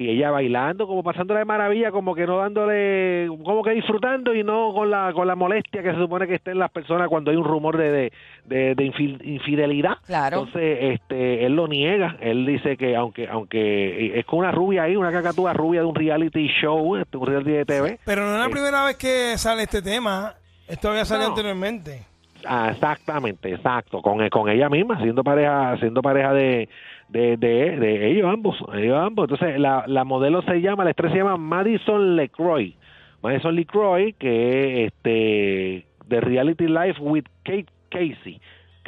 y 0.00 0.08
ella 0.08 0.30
bailando, 0.30 0.86
como 0.86 1.02
pasándola 1.02 1.40
de 1.40 1.44
maravilla, 1.44 1.90
como 1.90 2.14
que 2.14 2.26
no 2.26 2.38
dándole, 2.38 3.28
como 3.44 3.62
que 3.62 3.72
disfrutando 3.72 4.34
y 4.34 4.42
no 4.42 4.72
con 4.72 4.90
la, 4.90 5.12
con 5.12 5.26
la 5.26 5.34
molestia 5.34 5.82
que 5.82 5.92
se 5.92 5.98
supone 5.98 6.26
que 6.26 6.36
estén 6.36 6.58
las 6.58 6.70
personas 6.70 7.08
cuando 7.08 7.30
hay 7.30 7.36
un 7.36 7.44
rumor 7.44 7.76
de, 7.76 7.90
de, 7.90 8.12
de- 8.46 8.74
de 8.74 8.84
infil- 8.86 9.20
infidelidad. 9.22 9.98
Claro. 10.06 10.38
Entonces, 10.38 10.78
este, 10.94 11.44
él 11.44 11.54
lo 11.54 11.68
niega, 11.68 12.16
él 12.20 12.46
dice 12.46 12.76
que 12.78 12.96
aunque, 12.96 13.28
aunque 13.28 14.18
es 14.18 14.24
con 14.24 14.38
una 14.38 14.50
rubia 14.52 14.84
ahí, 14.84 14.96
una 14.96 15.12
cacatúa 15.12 15.52
rubia 15.52 15.80
de 15.80 15.86
un 15.86 15.94
reality 15.94 16.48
show, 16.62 16.96
este, 16.96 17.18
un 17.18 17.26
reality 17.26 17.50
de 17.50 17.64
TV, 17.66 17.98
Pero 18.04 18.22
no 18.24 18.32
es 18.34 18.38
la 18.40 18.46
Eh, 18.46 18.50
primera 18.50 18.84
vez 18.86 18.96
que 18.96 19.36
sale 19.36 19.64
este 19.64 19.82
tema. 19.82 20.32
Esto 20.66 20.88
había 20.88 21.04
salido 21.04 21.28
No. 21.28 21.34
anteriormente. 21.34 22.04
Ah, 22.46 22.68
exactamente, 22.72 23.52
exacto, 23.52 24.00
con, 24.00 24.26
con 24.30 24.48
ella 24.48 24.70
misma, 24.70 24.98
siendo 25.02 25.22
pareja, 25.22 25.76
siendo 25.78 26.00
pareja 26.00 26.32
de, 26.32 26.70
de, 27.10 27.36
de, 27.36 27.76
de 27.76 28.10
ellos 28.10 28.32
ambos, 28.32 28.56
ellos 28.74 28.96
ambos. 28.96 29.24
Entonces, 29.24 29.58
la, 29.58 29.84
la 29.86 30.04
modelo 30.04 30.42
se 30.42 30.60
llama, 30.60 30.84
la 30.84 30.90
estrella 30.90 31.12
se 31.12 31.18
llama 31.18 31.36
Madison 31.36 32.16
LeCroy. 32.16 32.76
Madison 33.22 33.54
LeCroy, 33.54 34.12
que 34.14 34.84
es 34.84 34.92
este, 34.92 35.86
de 36.06 36.20
Reality 36.20 36.66
Life 36.66 37.00
with 37.00 37.24
Kate 37.44 37.66
Casey. 37.90 38.40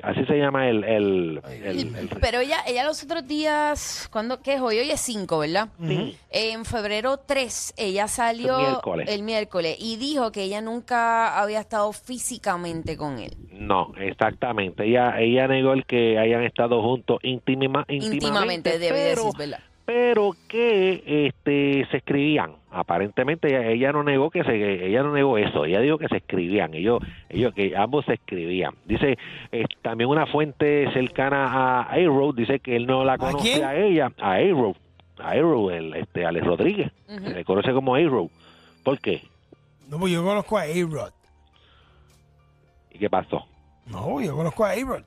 Así 0.03 0.25
se 0.25 0.35
llama 0.37 0.69
el... 0.69 0.83
el, 0.85 1.41
el- 1.65 1.95
el- 1.97 2.09
Pero 2.21 2.41
ella, 2.41 2.59
ella 2.67 2.85
los 2.85 3.03
otros 3.05 3.27
días, 3.27 4.09
¿cuándo? 4.11 4.41
¿Qué 4.43 4.55
es 4.55 4.61
hoy? 4.61 4.79
Hoy 4.79 4.91
es 4.91 5.01
5, 5.01 5.39
¿verdad? 5.39 5.69
Sí. 5.87 6.17
En 6.31 6.65
febrero 6.65 7.19
3, 7.19 7.75
ella 7.77 8.09
salió 8.09 8.59
El 8.59 8.67
miércoles. 8.67 9.09
el 9.11 9.23
miércoles 9.23 9.77
y 9.79 9.97
dijo 9.97 10.33
que 10.33 10.43
ella 10.45 10.61
nunca 10.61 11.39
había 11.41 11.61
estado 11.61 11.93
físicamente 11.93 12.97
con 12.97 13.19
él. 13.19 13.37
No, 13.53 13.93
exactamente. 14.01 14.85
Ella, 14.85 15.21
ella 15.21 15.47
negó 15.47 15.73
el 15.73 15.85
que 15.87 16.19
hayan 16.19 16.43
estado 16.43 16.83
juntos 16.83 17.19
íntima, 17.23 17.85
íntimamente, 17.89 18.17
Íntimamente, 18.17 18.79
debe 18.79 18.99
pero, 19.11 19.25
decir, 19.25 19.39
¿verdad? 19.39 19.61
Pero 19.85 20.35
que 20.49 21.27
este 21.27 21.87
se 21.91 21.99
escribían. 21.99 22.57
Aparentemente 22.71 23.49
ella, 23.49 23.69
ella 23.69 23.93
no 23.93 24.03
negó 24.03 24.31
que 24.31 24.45
se 24.45 24.87
ella 24.87 25.03
no 25.03 25.13
negó 25.13 25.37
eso, 25.39 25.65
ella 25.65 25.81
dijo 25.81 25.99
que 25.99 26.09
se 26.09 26.17
escribían, 26.19 26.73
ellos 26.75 27.03
ellos 27.29 27.53
que 27.55 27.77
ambos 27.77 28.05
se 28.07 28.15
escribían. 28.15 28.75
Dice 28.85 29.19
eh, 29.51 29.65
también 29.83 30.09
una 30.09 30.27
fuente 30.27 30.91
cercana 30.93 31.47
a 31.47 31.83
Arrow 31.83 32.33
dice 32.33 32.61
que 32.61 32.77
él 32.77 32.87
no 32.87 33.05
la 33.05 33.19
conoce 33.19 33.65
a, 33.65 33.77
ella, 33.77 34.13
a 34.19 34.35
Arrow, 34.35 34.75
a 35.19 35.31
Arrow, 35.31 35.71
el 35.71 35.95
este 35.95 36.25
Alex 36.25 36.47
Rodríguez, 36.47 36.93
se 37.07 37.21
le 37.21 37.45
conoce 37.45 37.73
como 37.73 37.95
Arrow. 37.95 38.31
¿Por 38.83 38.99
qué? 38.99 39.23
No, 39.89 39.99
pues 39.99 40.13
yo 40.13 40.25
conozco 40.25 40.57
a 40.57 40.63
A-Rod. 40.63 41.13
¿Y 42.91 42.99
qué 42.99 43.11
pasó? 43.11 43.47
No, 43.87 44.21
yo 44.21 44.37
conozco 44.37 44.65
a 44.65 44.71
April. 44.71 45.05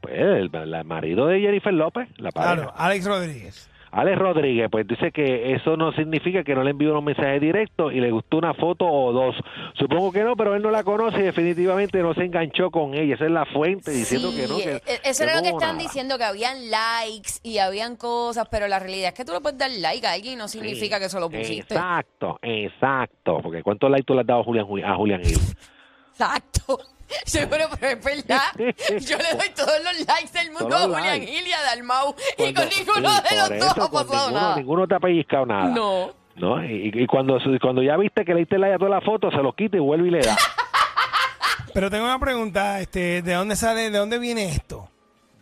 Pues 0.00 0.14
el, 0.14 0.50
el 0.54 0.84
marido 0.84 1.26
de 1.26 1.40
Jennifer 1.40 1.72
López, 1.72 2.08
la 2.18 2.30
pareja. 2.30 2.54
Claro, 2.54 2.72
Alex 2.76 3.06
Rodríguez. 3.06 3.69
Alex 3.92 4.18
Rodríguez, 4.18 4.68
pues 4.70 4.86
dice 4.86 5.10
que 5.10 5.52
eso 5.52 5.76
no 5.76 5.92
significa 5.92 6.44
que 6.44 6.54
no 6.54 6.62
le 6.62 6.70
envió 6.70 6.90
unos 6.92 7.02
mensajes 7.02 7.40
directos 7.40 7.92
y 7.92 8.00
le 8.00 8.10
gustó 8.12 8.38
una 8.38 8.54
foto 8.54 8.86
o 8.86 9.12
dos. 9.12 9.34
Supongo 9.74 10.12
que 10.12 10.22
no, 10.22 10.36
pero 10.36 10.54
él 10.54 10.62
no 10.62 10.70
la 10.70 10.84
conoce 10.84 11.18
y 11.18 11.22
definitivamente 11.22 12.00
no 12.00 12.14
se 12.14 12.24
enganchó 12.24 12.70
con 12.70 12.94
ella. 12.94 13.16
Esa 13.16 13.24
es 13.24 13.30
la 13.32 13.44
fuente 13.46 13.90
diciendo 13.90 14.30
Sí, 14.30 14.36
que 14.36 14.46
no. 14.48 14.56
Que, 14.58 14.76
eh, 14.92 15.00
eso 15.04 15.24
era 15.24 15.34
lo 15.34 15.42
que 15.42 15.48
están 15.48 15.76
nada. 15.76 15.82
diciendo, 15.82 16.18
que 16.18 16.24
habían 16.24 16.70
likes 16.70 17.32
y 17.42 17.58
habían 17.58 17.96
cosas, 17.96 18.46
pero 18.50 18.68
la 18.68 18.78
realidad 18.78 19.08
es 19.08 19.14
que 19.14 19.24
tú 19.24 19.32
le 19.32 19.40
puedes 19.40 19.58
dar 19.58 19.70
like 19.70 20.06
a 20.06 20.12
alguien 20.12 20.34
y 20.34 20.36
no 20.36 20.46
significa 20.46 20.98
que 21.00 21.06
eso 21.06 21.18
lo 21.18 21.28
pusiste. 21.28 21.74
Exacto, 21.74 22.38
exacto. 22.42 23.38
Porque 23.42 23.62
¿cuántos 23.62 23.90
likes 23.90 24.04
tú 24.04 24.14
le 24.14 24.20
has 24.20 24.26
dado 24.26 24.40
a 24.40 24.44
Julián, 24.44 24.66
a 24.84 24.94
Julián 24.94 25.22
Gil? 25.24 25.38
Exacto. 26.12 26.78
Seguro, 27.24 27.64
pero 27.78 27.98
es 27.98 28.04
verdad. 28.04 28.42
Yo 29.00 29.16
le 29.18 29.34
doy 29.36 29.50
todos 29.56 29.82
los 29.82 30.06
likes 30.06 30.32
del 30.32 30.50
mundo 30.52 30.76
a 30.76 30.80
Julián 30.80 31.02
likes. 31.20 31.26
Gil 31.26 31.46
y 31.46 31.52
a 31.52 31.62
Dalmau 31.62 32.14
y 32.38 32.52
Cuando- 32.52 32.60
con 32.60 32.68
ninguno 32.78 33.10
sí, 33.16 33.22
de 33.30 33.36
los 33.36 33.48
dos 33.60 33.70
ha 33.70 33.90
pasado 33.90 34.26
ninguno, 34.26 34.30
nada. 34.40 34.56
ninguno 34.56 34.88
te 34.88 34.94
ha 34.94 35.00
pellizcado 35.00 35.46
nada. 35.46 35.64
No. 35.68 36.10
¿no? 36.36 36.64
Y, 36.64 36.90
y 36.94 37.06
cuando, 37.06 37.38
cuando 37.60 37.82
ya 37.82 37.96
viste 37.96 38.24
que 38.24 38.32
le 38.32 38.40
diste 38.40 38.58
like 38.58 38.74
a 38.74 38.78
toda 38.78 38.90
la 38.90 39.00
foto, 39.00 39.30
se 39.30 39.36
los 39.38 39.54
quita 39.54 39.76
y 39.76 39.80
vuelve 39.80 40.08
y 40.08 40.10
le 40.12 40.20
da. 40.20 40.36
Pero 41.74 41.90
tengo 41.90 42.04
una 42.04 42.18
pregunta, 42.18 42.80
este, 42.80 43.22
¿de 43.22 43.34
dónde 43.34 43.56
sale, 43.56 43.90
de 43.90 43.98
dónde 43.98 44.18
viene 44.18 44.48
esto? 44.48 44.88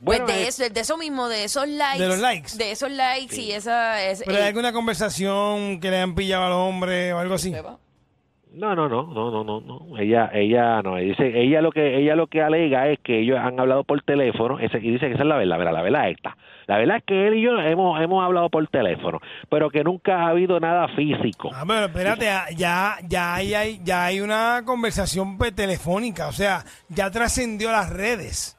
Pues 0.04 0.20
Bueno, 0.20 0.26
de, 0.26 0.44
eh, 0.44 0.48
eso, 0.48 0.68
de 0.68 0.81
eso 0.81 0.96
mismo, 0.96 1.28
de 1.28 1.44
esos 1.44 1.66
likes. 1.66 2.02
De 2.02 2.09
los 2.09 2.18
likes. 2.18 2.57
De 2.57 2.70
esos 2.70 2.90
likes 2.90 3.37
y 3.37 3.52
esa... 3.52 4.02
Es, 4.02 4.22
¿Pero 4.24 4.37
hay 4.37 4.44
eh, 4.44 4.48
alguna 4.48 4.72
conversación 4.72 5.81
que 5.81 5.90
le 5.90 5.98
han 6.00 6.14
pillado 6.14 6.44
al 6.44 6.52
hombre 6.52 7.12
o 7.12 7.18
algo 7.18 7.35
así? 7.35 7.52
No, 8.52 8.74
no, 8.74 8.88
no, 8.88 9.06
no, 9.06 9.30
no, 9.30 9.44
no, 9.44 9.61
no. 9.61 9.98
Ella, 9.98 10.30
ella, 10.32 10.82
no. 10.82 10.96
Dice, 10.96 11.40
ella 11.40 11.61
lo 11.61 11.70
que, 11.70 11.98
ella 11.98 12.16
lo 12.16 12.26
que 12.26 12.42
alega 12.42 12.88
es 12.88 12.98
que 13.00 13.20
ellos 13.20 13.38
han 13.38 13.61
hablado 13.61 13.84
por 13.84 14.00
teléfono. 14.02 14.58
Ese, 14.58 14.78
y 14.78 14.92
dice 14.92 15.06
que 15.06 15.14
esa 15.14 15.22
es 15.22 15.28
la 15.28 15.37
verdad, 15.37 15.72
la 15.72 15.82
verdad 15.82 16.08
es 16.08 16.16
esta. 16.16 16.37
La 16.66 16.76
verdad 16.76 16.98
es 16.98 17.04
que 17.04 17.28
él 17.28 17.34
y 17.34 17.42
yo 17.42 17.58
hemos, 17.61 18.00
hemos 18.00 18.24
hablado 18.24 18.50
por 18.50 18.66
teléfono, 18.68 19.20
pero 19.48 19.70
que 19.70 19.82
nunca 19.84 20.24
ha 20.24 20.28
habido 20.28 20.61
nada 20.61 20.88
físico. 20.88 21.50
Ah, 21.54 21.64
pero 21.66 21.87
espérate, 21.87 22.26
ya, 22.56 22.96
ya, 23.08 23.34
hay, 23.34 23.80
ya 23.82 24.04
hay 24.04 24.20
una 24.20 24.62
conversación 24.66 25.38
telefónica, 25.54 26.28
o 26.28 26.32
sea, 26.32 26.64
ya 26.88 27.11
trascendió 27.11 27.70
las 27.70 27.90
redes. 27.90 28.57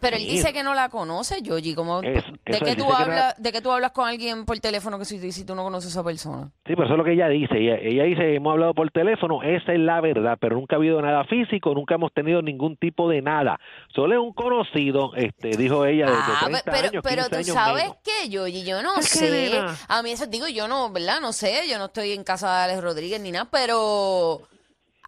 Pero 0.00 0.16
él 0.16 0.22
dice 0.26 0.52
que 0.52 0.62
no 0.62 0.74
la 0.74 0.88
conoce, 0.88 1.42
Yogi. 1.42 1.74
Como, 1.74 2.00
Es- 2.02 2.24
¿de, 2.24 2.38
qué 2.44 2.58
tú 2.58 2.64
que 2.64 2.76
no 2.76 2.94
hablas, 2.94 3.08
la- 3.16 3.34
¿De 3.38 3.52
qué 3.52 3.60
tú 3.60 3.70
hablas 3.72 3.90
con 3.92 4.06
alguien 4.08 4.44
por 4.44 4.58
teléfono 4.60 4.98
que 4.98 5.04
si, 5.04 5.32
si 5.32 5.44
tú 5.44 5.54
no 5.54 5.64
conoces 5.64 5.88
a 5.88 6.00
esa 6.00 6.04
persona? 6.04 6.50
Sí, 6.66 6.74
pero 6.74 6.84
eso 6.84 6.92
es 6.94 6.98
lo 6.98 7.04
que 7.04 7.12
ella 7.14 7.28
dice. 7.28 7.56
Ella, 7.58 7.76
ella 7.82 8.04
dice, 8.04 8.34
hemos 8.34 8.52
hablado 8.52 8.74
por 8.74 8.90
teléfono, 8.90 9.42
esa 9.42 9.72
es 9.72 9.78
la 9.80 10.00
verdad, 10.00 10.38
pero 10.40 10.56
nunca 10.56 10.76
ha 10.76 10.78
habido 10.78 11.02
nada 11.02 11.24
físico, 11.24 11.74
nunca 11.74 11.96
hemos 11.96 12.12
tenido 12.12 12.42
ningún 12.42 12.76
tipo 12.76 13.08
de 13.08 13.22
nada. 13.22 13.58
Solo 13.94 14.14
es 14.14 14.20
un 14.20 14.32
conocido, 14.32 15.14
este, 15.16 15.48
dijo 15.56 15.84
ella, 15.84 16.06
de, 16.06 16.12
de 16.12 16.18
Ah, 16.18 16.40
30 16.44 16.62
pero, 16.64 16.76
años, 16.88 17.02
pero 17.02 17.22
15 17.24 17.30
tú 17.30 17.36
años 17.36 17.46
sabes 17.48 17.82
menos. 17.84 17.96
que 18.04 18.28
Yogi, 18.28 18.64
yo 18.64 18.82
no 18.82 18.94
¿Qué, 18.96 19.02
sé. 19.02 19.60
A 19.88 20.02
mí 20.02 20.10
eso 20.12 20.26
digo, 20.26 20.46
yo 20.48 20.68
no, 20.68 20.90
¿verdad? 20.92 21.20
No 21.20 21.32
sé, 21.32 21.62
yo 21.68 21.78
no 21.78 21.86
estoy 21.86 22.12
en 22.12 22.24
casa 22.24 22.58
de 22.58 22.64
Alex 22.64 22.82
Rodríguez 22.82 23.20
ni 23.20 23.32
nada, 23.32 23.48
pero 23.50 24.40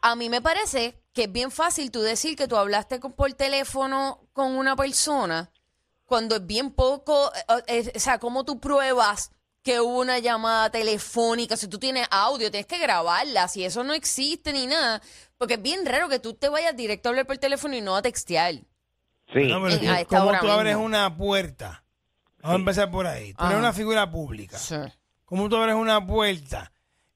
a 0.03 0.15
mí 0.17 0.29
me 0.29 0.41
parece 0.41 1.01
que 1.13 1.25
es 1.25 1.33
bien 1.33 1.51
fácil 1.51 1.91
tú 1.91 2.01
decir 2.03 2.37
que 2.37 2.47
tú 2.49 2.57
hablaste 2.57 3.01
con- 3.01 3.13
por 3.13 3.33
teléfono 3.35 4.21
con 4.33 4.57
una 4.57 4.77
persona 4.77 5.51
cuando 6.05 6.37
es 6.37 6.47
bien 6.47 6.71
poco, 6.73 7.33
eh, 7.35 7.63
eh, 7.87 7.93
o 7.95 8.01
sea, 8.01 8.19
¿cómo 8.19 8.45
tú 8.45 8.59
pruebas 8.61 9.31
que 9.63 9.81
hubo 9.81 10.01
una 10.01 10.19
llamada 10.19 10.71
telefónica? 10.71 11.57
Si 11.57 11.69
tú 11.69 11.79
tienes 11.79 12.07
audio, 12.11 12.51
tienes 12.51 12.67
que 12.67 12.79
grabarla, 12.79 13.47
si 13.49 13.65
eso 13.65 13.85
no 13.85 13.93
existe 13.93 14.53
ni 14.53 14.67
nada, 14.67 15.01
porque 15.39 15.55
es 15.55 15.63
bien 15.63 15.85
raro 15.87 16.09
que 16.09 16.19
tú 16.19 16.35
te 16.35 16.49
vayas 16.49 16.77
directo 16.77 17.09
a 17.09 17.11
hablar 17.11 17.27
por 17.27 17.39
teléfono 17.39 17.75
y 17.77 17.81
no 17.81 17.95
a 17.97 18.03
textear. 18.03 18.55
Sí. 19.33 19.47
No, 19.47 19.63
pero 19.63 19.69
En- 19.69 19.85
esta 19.97 20.05
¿Cómo 20.19 20.31
hora 20.31 20.41
tú 20.41 20.47
mismo. 20.47 20.59
abres 20.59 20.77
una 20.77 21.17
puerta? 21.17 21.85
Vamos 22.43 22.55
a 22.57 22.59
empezar 22.59 22.91
por 22.91 23.07
ahí. 23.07 23.35
Tú 23.35 23.45
eres 23.45 23.59
una 23.59 23.73
figura 23.73 24.11
pública. 24.11 24.59
Sí. 24.59 24.77
¿Cómo 25.27 25.49
tú 25.49 25.57
abres 25.57 25.77
una 25.77 26.05
puerta 26.05 26.73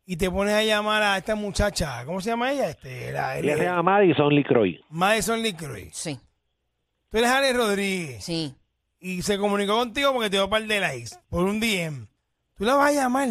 y 0.07 0.17
te 0.17 0.31
pones 0.31 0.55
a 0.55 0.63
llamar 0.63 1.03
a 1.03 1.17
esta 1.17 1.35
muchacha? 1.35 2.05
¿Cómo 2.05 2.21
se 2.21 2.31
llama 2.31 2.53
ella? 2.53 2.71
Este, 2.71 3.13
la, 3.13 3.39
Ella 3.39 3.57
se 3.57 3.65
llama 3.65 3.83
Madison 3.83 4.35
Lee 4.35 4.45
Croy. 4.45 4.81
Madison 4.91 5.43
Lee 5.43 5.55
Croy. 5.55 5.91
Sí, 5.93 6.19
Tú 7.11 7.19
eres 7.19 7.31
Alex 7.31 7.57
Rodríguez 7.57 8.25
sí. 8.25 8.55
y 9.01 9.23
se 9.23 9.39
comunicó 9.39 9.77
contigo 9.77 10.13
porque 10.13 10.31
te 10.31 10.37
dio 10.37 10.45
un 10.45 10.51
par 10.51 10.65
de 10.67 10.81
likes 10.81 11.11
por 11.29 11.45
un 11.45 11.61
DM. 11.61 12.07
Tú 12.57 12.65
la 12.65 12.75
vas 12.75 12.91
a 12.91 12.93
llamar. 12.93 13.29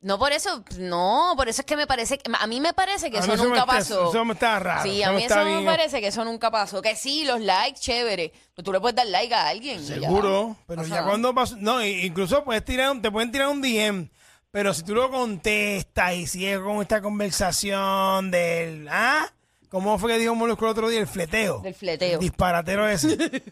No, 0.00 0.18
por 0.18 0.32
eso, 0.32 0.64
no, 0.80 1.34
por 1.36 1.48
eso 1.48 1.62
es 1.62 1.66
que 1.66 1.76
me 1.76 1.86
parece, 1.86 2.18
que- 2.18 2.28
a 2.36 2.46
mí 2.48 2.60
me 2.60 2.72
parece 2.74 3.08
que 3.08 3.18
A 3.18 3.20
eso 3.20 3.30
me 3.30 3.36
nunca 3.36 3.60
está- 3.60 3.66
pasó. 3.66 4.10
Eso 4.10 4.24
me 4.24 4.32
está 4.32 4.58
raro. 4.58 4.82
Sí, 4.82 5.00
eso 5.00 5.10
a 5.10 5.12
mí 5.12 5.22
eso 5.22 5.44
me 5.44 5.64
parece 5.64 6.00
que 6.00 6.08
eso 6.08 6.24
nunca 6.24 6.50
pasó. 6.50 6.82
Que 6.82 6.96
sí, 6.96 7.24
los 7.24 7.40
likes, 7.40 7.78
chévere. 7.78 8.32
Pero 8.52 8.64
tú 8.64 8.72
le 8.72 8.80
puedes 8.80 8.96
dar 8.96 9.06
like 9.06 9.32
a 9.32 9.46
alguien. 9.46 9.78
ya. 9.78 9.94
Seguro, 10.00 10.56
pero 10.66 10.82
ya 10.84 11.04
cuando 11.04 11.32
pasó, 11.32 11.54
no, 11.56 11.84
incluso 11.86 12.42
puedes 12.42 12.64
tirar, 12.64 12.90
un- 12.90 13.00
te 13.00 13.12
pueden 13.12 13.30
tirar 13.30 13.46
un 13.46 13.62
DM, 13.62 14.10
pero 14.52 14.74
si 14.74 14.84
tú 14.84 14.94
lo 14.94 15.10
contestas 15.10 16.14
y 16.14 16.26
sigues 16.26 16.58
con 16.60 16.82
esta 16.82 17.00
conversación 17.00 18.30
del, 18.30 18.86
¿ah? 18.90 19.26
¿Cómo 19.70 19.98
fue 19.98 20.12
que 20.12 20.18
dijo 20.18 20.34
Molusco 20.34 20.66
el 20.66 20.70
otro 20.72 20.88
día? 20.90 21.00
El 21.00 21.06
fleteo. 21.06 21.60
Del 21.60 21.74
fleteo. 21.74 22.18
Disparatero 22.18 22.86
ese. 22.86 23.14
El 23.14 23.42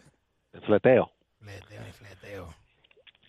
el 0.53 0.61
fleteo. 0.61 1.11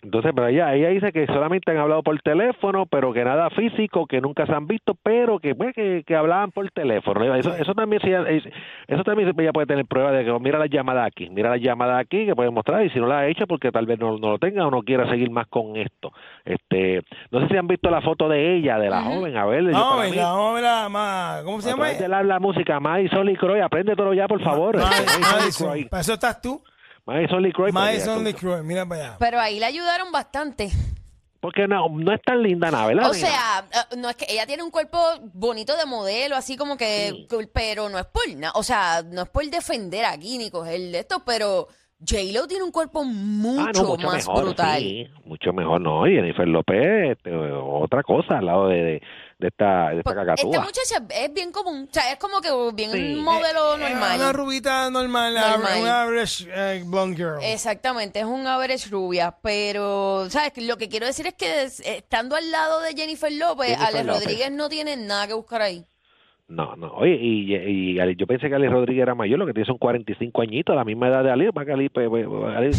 Entonces, 0.03 0.33
pero 0.35 0.47
ella, 0.47 0.73
ella 0.75 0.89
dice 0.89 1.13
que 1.13 1.25
solamente 1.27 1.71
han 1.71 1.77
hablado 1.77 2.03
por 2.03 2.19
teléfono, 2.21 2.85
pero 2.85 3.13
que 3.13 3.23
nada 3.23 3.49
físico, 3.51 4.05
que 4.05 4.19
nunca 4.19 4.45
se 4.45 4.51
han 4.53 4.67
visto, 4.67 4.95
pero 5.01 5.39
que 5.39 5.55
pues, 5.55 5.73
que, 5.73 6.03
que 6.05 6.15
hablaban 6.15 6.51
por 6.51 6.69
teléfono. 6.71 7.23
Eso, 7.35 7.55
eso 7.55 7.73
también 7.73 8.01
sí, 8.01 8.11
es- 8.11 8.43
eso 8.87 9.03
también 9.03 9.33
ella 9.39 9.53
puede 9.53 9.65
tener 9.67 9.85
prueba 9.85 10.11
de 10.11 10.25
que 10.25 10.39
mira 10.39 10.59
la 10.59 10.65
llamada 10.67 11.05
aquí, 11.05 11.29
mira 11.29 11.49
la 11.51 11.57
llamada 11.57 11.97
aquí, 11.97 12.25
que 12.25 12.35
puede 12.35 12.49
mostrar, 12.51 12.85
y 12.85 12.89
si 12.89 12.99
no 12.99 13.07
la 13.07 13.19
ha 13.19 13.27
hecho, 13.27 13.47
porque 13.47 13.71
tal 13.71 13.85
vez 13.85 13.97
no, 13.97 14.17
no 14.17 14.31
lo 14.31 14.39
tenga 14.39 14.67
o 14.67 14.71
no 14.71 14.81
quiera 14.81 15.09
seguir 15.09 15.29
más 15.31 15.47
con 15.47 15.77
esto. 15.77 16.11
Este, 16.43 17.01
no 17.31 17.39
sé 17.39 17.47
si 17.47 17.55
han 17.57 17.67
visto 17.67 17.89
la 17.89 18.01
foto 18.01 18.27
de 18.27 18.57
ella, 18.57 18.77
de 18.77 18.89
la 18.89 19.01
joven, 19.03 19.37
a 19.37 19.45
ver, 19.45 19.69
a 19.69 19.71
para 19.71 19.95
mí, 20.03 20.09
verla, 20.11 20.23
vamos 20.25 20.49
a 20.49 20.53
verla 20.55 20.89
más. 20.89 21.43
¿Cómo 21.43 21.61
se 21.61 21.69
llama? 21.69 21.87
de 21.89 22.07
la, 22.09 22.23
la 22.23 22.39
música, 22.39 22.79
Madison 22.81 23.25
Lee 23.25 23.37
Croy, 23.37 23.61
apréndetelo 23.61 24.13
ya, 24.13 24.27
por 24.27 24.41
favor. 24.41 24.75
Madison 24.77 25.21
Madison. 25.21 25.67
Croy. 25.69 25.85
Para 25.85 26.01
eso 26.01 26.13
estás 26.13 26.41
tú. 26.41 26.61
Madison 27.05 27.41
Lee 27.41 27.51
Croy, 27.51 27.71
porque- 27.71 27.73
Madison 27.73 28.23
Lee 28.23 28.35
mira 28.63 28.85
para 28.85 29.01
allá. 29.03 29.15
Pero 29.19 29.39
ahí 29.39 29.59
le 29.59 29.65
ayudaron 29.65 30.11
bastante. 30.11 30.69
Porque 31.39 31.67
no, 31.67 31.89
no 31.89 32.13
es 32.13 32.21
tan 32.21 32.41
linda 32.41 32.71
nada, 32.71 32.87
¿verdad? 32.87 33.09
O 33.09 33.13
nena? 33.13 33.27
sea, 33.27 33.65
eh, 33.73 33.95
no 33.97 34.09
es 34.09 34.15
que 34.15 34.25
ella 34.29 34.45
tiene 34.45 34.63
un 34.63 34.71
cuerpo 34.71 34.97
bonito 35.33 35.75
de 35.75 35.85
modelo, 35.85 36.37
así 36.37 36.55
como 36.55 36.77
que, 36.77 37.27
pero 37.53 37.89
no 37.89 37.99
es 37.99 38.05
por 38.05 38.23
nada, 38.37 38.53
o 38.55 38.63
sea, 38.63 39.03
no 39.05 39.23
es 39.23 39.29
por 39.29 39.43
defender 39.47 40.05
aquí 40.05 40.37
ni 40.37 40.49
coger 40.49 40.79
de 40.79 40.99
esto, 40.99 41.21
pero 41.25 41.67
J-Lo 41.99 42.47
tiene 42.47 42.63
un 42.63 42.71
cuerpo 42.71 43.03
mucho, 43.03 43.61
Ah, 43.61 43.71
no, 43.73 43.83
mucho 43.89 44.07
más 44.07 44.25
mejor, 44.25 44.43
brutal. 44.45 44.79
sí, 44.79 45.05
mucho 45.25 45.51
mejor, 45.51 45.81
no. 45.81 46.07
Y 46.07 46.15
Jennifer 46.15 46.47
López, 46.47 47.11
este, 47.17 47.33
otra 47.35 48.03
cosa 48.03 48.37
al 48.37 48.45
lado 48.45 48.69
de, 48.69 48.81
de, 48.81 49.01
de 49.43 49.49
esta, 49.49 49.89
de 49.89 49.97
esta 49.99 50.13
Pues, 50.13 50.15
cacatúa. 50.15 50.51
Esta 50.51 50.61
muchacha 50.63 51.15
es 51.21 51.33
bien 51.33 51.51
común, 51.51 51.87
o 51.89 51.93
sea, 51.93 52.11
es 52.13 52.17
como 52.17 52.39
que 52.41 52.49
bien 52.73 52.91
Sí. 52.91 53.13
un 53.13 53.23
modelo 53.23 53.77
normal. 53.77 54.15
Una 54.19 54.31
rubita 54.31 54.89
normal, 54.89 55.33
Normal. 55.33 55.81
una 55.81 56.01
average 56.03 56.47
eh, 56.49 56.83
blonde 56.85 57.17
girl. 57.17 57.39
Exactamente, 57.43 58.19
es 58.19 58.25
un 58.25 58.47
average 58.47 58.87
rubia, 58.89 59.35
pero, 59.41 60.27
¿sabes? 60.29 60.53
Lo 60.57 60.77
que 60.77 60.87
quiero 60.87 61.05
decir 61.05 61.27
es 61.27 61.33
que 61.33 61.63
estando 61.63 62.35
al 62.37 62.49
lado 62.51 62.79
de 62.81 62.93
Jennifer 62.93 63.31
López, 63.31 63.67
Jennifer 63.67 63.87
Alex 63.87 64.05
López. 64.05 64.21
Rodríguez 64.23 64.51
no 64.51 64.69
tiene 64.69 64.95
nada 64.95 65.27
que 65.27 65.33
buscar 65.33 65.61
ahí. 65.61 65.85
No, 66.49 66.75
no. 66.75 66.87
Oye, 66.95 67.17
y, 67.19 67.55
y, 67.55 67.99
y 68.01 68.15
yo 68.15 68.27
pensé 68.27 68.49
que 68.49 68.55
Alex 68.55 68.71
Rodríguez 68.71 69.01
era 69.03 69.15
mayor, 69.15 69.39
lo 69.39 69.45
que 69.47 69.53
tiene 69.53 69.65
son 69.65 69.77
45 69.77 70.41
añitos, 70.41 70.75
la 70.75 70.83
misma 70.83 71.07
edad 71.07 71.23
de 71.23 71.31
Ali, 71.31 71.51
para 71.51 71.65
que 71.65 71.71
Ali, 71.71 71.89
pues, 71.89 72.09
pues, 72.09 72.55
Ali, 72.55 72.69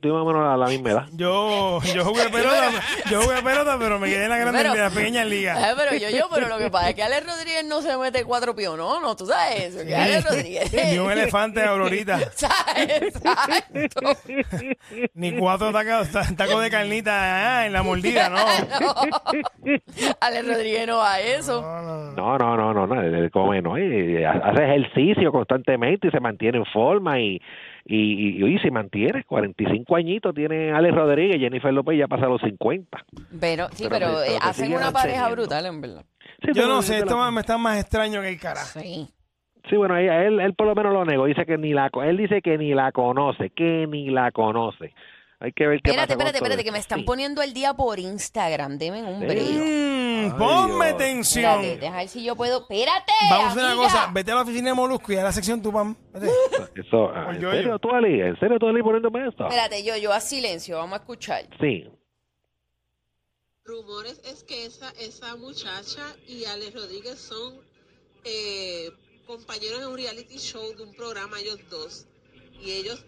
tiene 0.00 0.16
más 0.16 0.22
o 0.22 0.26
menos 0.26 0.42
la, 0.44 0.56
la 0.56 0.66
misma 0.68 0.90
edad. 0.92 1.06
Yo, 1.12 1.80
yo 1.94 2.04
jugué 2.04 2.28
pelota, 2.30 2.70
yo 3.10 3.20
jugué 3.22 3.42
pelota, 3.42 3.76
pero 3.78 3.98
me 3.98 4.08
quedé 4.08 4.24
en 4.24 4.30
la 4.30 4.38
grande 4.38 4.60
Pero- 4.62 4.74
en 4.74 4.80
las 4.80 4.94
pequeñas 4.94 5.26
ligas. 5.26 5.58
Eh, 5.62 5.74
pero 5.76 5.96
yo, 5.96 6.16
yo, 6.16 6.28
pero 6.32 6.48
lo 6.48 6.58
que 6.58 6.70
pasa 6.70 6.90
es 6.90 6.94
que 6.94 7.02
Alex 7.02 7.26
Rodríguez 7.26 7.64
no 7.66 7.82
se 7.82 7.96
mete 7.98 8.24
cuatro 8.24 8.54
pionos, 8.54 9.02
no, 9.02 9.16
tú 9.16 9.26
sabes 9.26 9.74
eso, 9.74 9.84
que 9.84 9.94
Alex 9.96 10.24
Rodríguez. 10.24 10.72
Ni 10.92 10.98
un 10.98 11.10
elefante 11.10 11.60
de 11.60 11.66
Aurorita, 11.66 12.18
¿Sabes? 12.34 13.02
Exacto. 13.02 14.12
ni 15.14 15.36
cuatro 15.36 15.72
tacos, 15.72 16.08
ta- 16.12 16.34
tacos 16.36 16.62
de 16.62 16.70
carnita 16.70 17.58
ah, 17.60 17.66
en 17.66 17.72
la 17.72 17.82
mordida, 17.82 18.28
no. 18.30 18.38
Alex 20.20 20.46
Rodríguez 20.46 20.86
no 20.86 20.98
va 20.98 21.14
a 21.14 21.20
eso. 21.20 21.60
No, 22.16 22.38
no, 22.38 22.56
no, 22.56 22.72
no, 22.72 22.86
no, 22.86 22.91
él 23.00 23.30
come, 23.30 23.62
no, 23.62 23.78
y 23.78 24.24
hace 24.24 24.64
ejercicio 24.64 25.30
constantemente 25.32 26.08
y 26.08 26.10
se 26.10 26.20
mantiene 26.20 26.58
en 26.58 26.64
forma 26.66 27.20
y, 27.20 27.40
y, 27.86 28.38
y, 28.38 28.42
oye, 28.42 28.58
se 28.60 28.70
mantiene, 28.70 29.24
45 29.24 29.96
añitos 29.96 30.34
tiene 30.34 30.72
Alex 30.72 30.94
Rodríguez, 30.94 31.38
Jennifer 31.38 31.72
López 31.72 31.98
ya 31.98 32.08
pasa 32.08 32.26
los 32.26 32.40
50. 32.42 33.04
Pero, 33.40 33.68
sí, 33.72 33.86
Pero 33.88 34.06
eh, 34.22 34.24
pero 34.26 34.38
hacen 34.42 34.72
una 34.74 34.90
pareja 34.92 35.28
brutal, 35.30 35.66
en 35.66 35.80
verdad. 35.80 36.04
Sí, 36.44 36.50
Yo 36.54 36.66
no 36.68 36.82
sé, 36.82 36.98
esto 36.98 37.30
me 37.32 37.40
está 37.40 37.58
más 37.58 37.80
extraño 37.80 38.20
que 38.20 38.28
el 38.30 38.40
carajo. 38.40 38.80
Sí. 38.80 39.08
Sí, 39.70 39.76
bueno, 39.76 39.96
ella- 39.96 40.24
él, 40.24 40.40
él 40.40 40.54
por 40.54 40.66
lo 40.66 40.74
menos 40.74 40.92
lo 40.92 41.04
negó, 41.04 41.26
dice 41.26 41.46
que 41.46 41.56
ni 41.56 41.72
la, 41.72 41.88
él 42.04 42.16
dice 42.16 42.42
que 42.42 42.58
ni 42.58 42.74
la 42.74 42.90
conoce, 42.90 43.50
que 43.50 43.86
ni 43.88 44.10
la 44.10 44.32
conoce. 44.32 44.92
Hay 45.44 45.52
que 45.52 45.66
ver 45.66 45.80
qué 45.82 45.90
Espérate, 45.90 46.14
pasa 46.14 46.28
espérate, 46.28 46.36
espérate, 46.38 46.64
que 46.64 46.70
me 46.72 46.78
están 46.78 47.00
Sí. 47.00 47.04
poniendo 47.04 47.42
el 47.42 47.52
día 47.52 47.74
por 47.74 47.98
Instagram. 47.98 48.78
Denme 48.78 49.02
un 49.02 49.20
break. 49.20 49.42
Mm, 50.34 50.38
ponme 50.38 50.86
Dios. 50.86 50.98
tensión. 50.98 51.44
Espérate, 51.60 51.78
deja 51.80 51.96
ver 51.96 52.08
si 52.08 52.22
yo 52.22 52.36
puedo. 52.36 52.60
Espérate. 52.60 53.12
Vamos 53.28 53.46
a 53.46 53.48
hacer 53.50 53.62
una 53.64 53.72
amiga. 53.72 53.88
cosa. 53.88 54.10
Vete 54.12 54.30
a 54.30 54.34
la 54.36 54.42
oficina 54.42 54.68
de 54.70 54.74
Molusco 54.74 55.12
y 55.12 55.16
a 55.16 55.24
la 55.24 55.32
sección 55.32 55.60
tu 55.60 55.72
pam. 55.72 55.96
Vete. 56.12 56.26
Eso, 56.86 57.10
ah, 57.12 57.32
¿En 57.34 57.40
Yo- 57.40 57.50
serio, 57.50 57.70
yo. 57.70 57.78
tú, 57.80 57.90
Ali? 57.90 58.20
¿En 58.20 58.38
serio, 58.38 58.56
tú, 58.60 58.68
Ali, 58.68 58.82
poniéndome 58.82 59.26
esto? 59.26 59.44
Espérate, 59.44 59.82
yo, 59.82 59.96
yo 59.96 60.12
a 60.12 60.20
silencio, 60.20 60.76
vamos 60.78 60.94
a 60.94 61.02
escuchar. 61.02 61.44
Sí. 61.60 61.88
rumores 63.64 64.20
es 64.24 64.42
que 64.44 64.66
esa, 64.66 64.90
esa 65.00 65.36
muchacha 65.36 66.02
y 66.26 66.44
Alex 66.44 66.74
Rodríguez 66.74 67.18
son 67.18 67.60
eh, 68.24 68.90
compañeros 69.26 69.80
en 69.82 69.88
un 69.88 69.96
reality 69.96 70.36
show 70.38 70.62
de 70.76 70.82
un 70.82 70.94
programa, 70.94 71.38
ellos 71.40 71.58
dos. 71.70 72.06
Y 72.60 72.72
ellos 72.72 73.04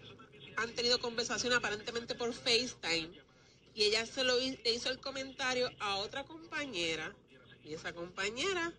han 0.57 0.75
tenido 0.75 1.01
conversación 1.01 1.53
aparentemente 1.53 2.14
por 2.14 2.33
FaceTime. 2.33 3.11
Y 3.75 3.85
ella 3.85 4.07
se 4.07 4.25
lo 4.25 4.38
le 4.38 4.73
hizo 4.73 4.90
el 4.90 5.01
comentario 5.01 5.71
a 5.81 5.97
otra 5.97 6.25
compañera. 6.25 7.12
Y 7.64 7.75
esa 7.75 7.93
compañera, 7.93 8.73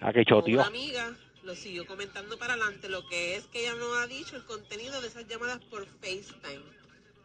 ¿A 0.00 0.12
qué 0.12 0.24
una 0.32 0.66
amiga, 0.66 1.16
lo 1.42 1.54
siguió 1.54 1.86
comentando 1.86 2.38
para 2.38 2.54
adelante. 2.54 2.88
Lo 2.88 3.06
que 3.08 3.36
es 3.36 3.46
que 3.46 3.60
ella 3.60 3.74
no 3.74 3.94
ha 3.94 4.06
dicho 4.06 4.36
el 4.36 4.44
contenido 4.44 5.00
de 5.00 5.08
esas 5.08 5.26
llamadas 5.28 5.60
por 5.66 5.86
FaceTime. 5.86 6.64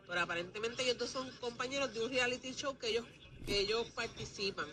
Pero 0.07 0.19
aparentemente 0.19 0.83
ellos 0.83 0.97
dos 0.97 1.09
son 1.09 1.31
compañeros 1.39 1.93
de 1.93 2.03
un 2.03 2.11
reality 2.11 2.53
show 2.53 2.77
que 2.77 2.89
ellos, 2.89 3.05
que 3.45 3.59
ellos 3.59 3.87
participan. 3.95 4.67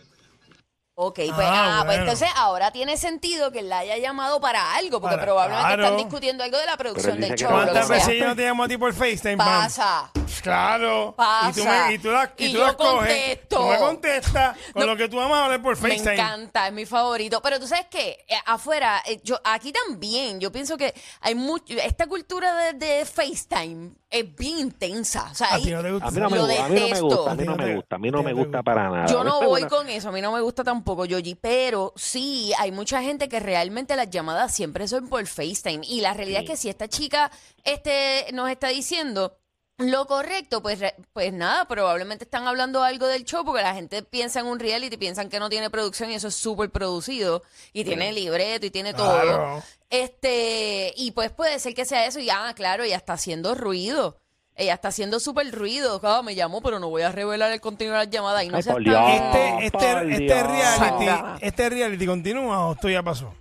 Ok, 0.95 1.15
pues, 1.15 1.29
Ah, 1.31 1.39
ah, 1.41 1.73
pues 1.77 1.85
bueno. 1.97 2.01
entonces 2.03 2.29
ahora 2.35 2.69
tiene 2.71 2.97
sentido 2.97 3.51
que 3.51 3.63
la 3.63 3.79
haya 3.79 3.97
llamado 3.97 4.39
para 4.39 4.75
algo, 4.75 5.01
porque 5.01 5.15
Para- 5.15 5.25
probablemente 5.25 5.67
claro. 5.67 5.83
están 5.85 5.97
discutiendo 5.97 6.43
algo 6.43 6.57
de 6.57 6.65
la 6.67 6.77
producción 6.77 7.15
él 7.15 7.21
del 7.21 7.31
dice 7.31 7.43
show. 7.45 7.49
que 7.49 7.53
lo 7.55 7.61
que 7.65 7.71
¿Cuántas 7.71 7.89
veces 7.89 8.19
yo 8.19 8.27
no 8.27 8.35
te 8.35 8.43
llamo 8.45 8.63
a 8.63 8.67
ti 8.67 8.77
por 8.77 8.93
FaceTime? 8.93 9.37
Pasa. 9.37 10.11
Claro. 10.41 11.13
Pasa. 11.15 11.49
Y 11.49 11.53
tú, 11.53 11.63
me, 11.69 11.93
y 11.93 11.97
tú 11.99 12.11
la, 12.11 12.33
y 12.37 12.45
Y 12.45 12.51
tú 12.51 12.57
yo 12.59 12.65
la 12.65 12.73
coges. 12.73 12.97
contesto. 12.97 13.57
Tú 13.57 13.63
me 13.67 13.77
contestas 13.77 14.57
con 14.73 14.81
No. 14.81 14.87
lo 14.87 14.97
que 14.97 15.09
tú 15.09 15.19
amas 15.19 15.43
hablar 15.43 15.61
por 15.61 15.79
Me 15.81 15.89
FaceTime. 15.89 16.13
encanta, 16.13 16.67
es 16.67 16.73
mi 16.73 16.85
favorito. 16.85 17.41
Pero 17.41 17.59
tú 17.59 17.67
sabes 17.67 17.85
que 17.89 18.25
afuera, 18.45 19.01
eh, 19.05 19.19
yo 19.23 19.39
aquí 19.43 19.71
también, 19.71 20.39
yo 20.39 20.51
pienso 20.51 20.77
que 20.77 20.93
hay 21.21 21.35
mucho, 21.35 21.73
esta 21.75 22.07
cultura 22.07 22.53
de, 22.55 22.73
de 22.73 23.05
FaceTime 23.05 23.91
es 24.09 24.35
bien 24.35 24.59
intensa. 24.59 25.27
O 25.31 25.35
sea, 25.35 25.47
A 25.47 25.55
ahí- 25.55 25.63
ti 25.63 25.71
no 25.71 25.81
te 25.81 25.91
gusta. 25.91 26.07
A 26.07 26.11
mí 26.11 26.19
no 26.19 26.29
me 26.29 26.37
Lo 26.37 26.45
gusta, 26.47 26.65
a 26.65 26.69
mí 26.69 26.73
no 26.75 26.79
me 26.79 26.85
detesto. 26.85 27.05
gusta, 27.07 27.31
a 27.31 27.35
mí 27.35 27.43
no 27.45 27.55
me 27.55 27.75
gusta, 27.75 27.95
a 27.95 27.99
mí 27.99 28.11
no 28.11 28.23
me 28.23 28.33
para 28.63 28.89
nada. 28.89 29.05
Yo 29.07 29.23
no 29.23 29.41
voy 29.41 29.63
con 29.67 29.89
eso, 29.89 30.09
a 30.09 30.11
mí 30.11 30.21
no 30.21 30.31
me 30.31 30.41
gusta 30.41 30.63
tampoco, 30.63 31.05
Yogi, 31.05 31.35
pero 31.35 31.93
sí, 31.95 32.51
hay 32.59 32.71
mucha 32.71 33.01
gente 33.01 33.27
que 33.29 33.39
realmente 33.39 33.95
las 33.95 34.09
llamadas 34.09 34.53
siempre 34.53 34.87
son 34.87 35.07
por 35.07 35.25
FaceTime. 35.25 35.81
Y 35.87 36.01
la 36.01 36.13
realidad 36.13 36.41
es 36.43 36.49
que 36.49 36.57
si 36.57 36.69
esta 36.69 36.87
chica 36.87 37.31
este, 37.63 38.27
nos 38.33 38.49
está 38.49 38.67
diciendo 38.67 39.37
lo 39.77 40.05
correcto, 40.05 40.61
pues, 40.61 40.79
re- 40.79 40.95
pues 41.13 41.33
nada, 41.33 41.65
probablemente 41.65 42.23
están 42.25 42.47
hablando 42.47 42.83
algo 42.83 43.07
del 43.07 43.25
show 43.25 43.43
porque 43.43 43.61
la 43.63 43.73
gente 43.73 44.03
piensa 44.03 44.39
en 44.39 44.45
un 44.45 44.59
reality, 44.59 44.97
piensan 44.97 45.29
que 45.29 45.39
no 45.39 45.49
tiene 45.49 45.69
producción 45.69 46.11
y 46.11 46.15
eso 46.15 46.27
es 46.27 46.35
súper 46.35 46.69
producido 46.69 47.43
y 47.73 47.83
tiene 47.83 48.11
libreto 48.13 48.65
y 48.65 48.71
tiene 48.71 48.93
todo. 48.93 49.19
Claro. 49.21 49.63
Este, 49.89 50.93
y 50.95 51.11
pues 51.11 51.31
puede 51.31 51.59
ser 51.59 51.73
que 51.73 51.85
sea 51.85 52.05
eso 52.05 52.19
y 52.19 52.29
ah, 52.29 52.53
claro, 52.55 52.83
ella 52.83 52.97
está 52.97 53.13
haciendo 53.13 53.55
ruido. 53.55 54.19
Ella 54.55 54.75
está 54.75 54.89
haciendo 54.89 55.19
súper 55.19 55.51
ruido. 55.51 55.99
Ah, 56.03 56.21
me 56.23 56.35
llamó, 56.35 56.61
pero 56.61 56.79
no 56.79 56.87
voy 56.89 57.01
a 57.01 57.11
revelar 57.11 57.51
el 57.51 57.59
contenido 57.59 57.95
de 57.97 58.05
las 58.05 58.09
llamadas. 58.13 58.43
Y 58.43 58.49
no 58.49 58.57
Ay, 58.57 58.63
tan- 58.63 58.83
Dios. 58.83 59.01
Este, 59.09 59.65
este, 59.65 60.11
este 60.11 60.43
reality, 60.43 61.05
este 61.41 61.69
reality 61.71 62.05
continúa 62.05 62.67
o 62.67 62.73
esto 62.73 62.87
ya 62.89 63.01
pasó. 63.01 63.33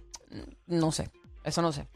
No 0.67 0.91
sé, 0.91 1.11
eso 1.45 1.61
no 1.61 1.71
sé. 1.73 1.87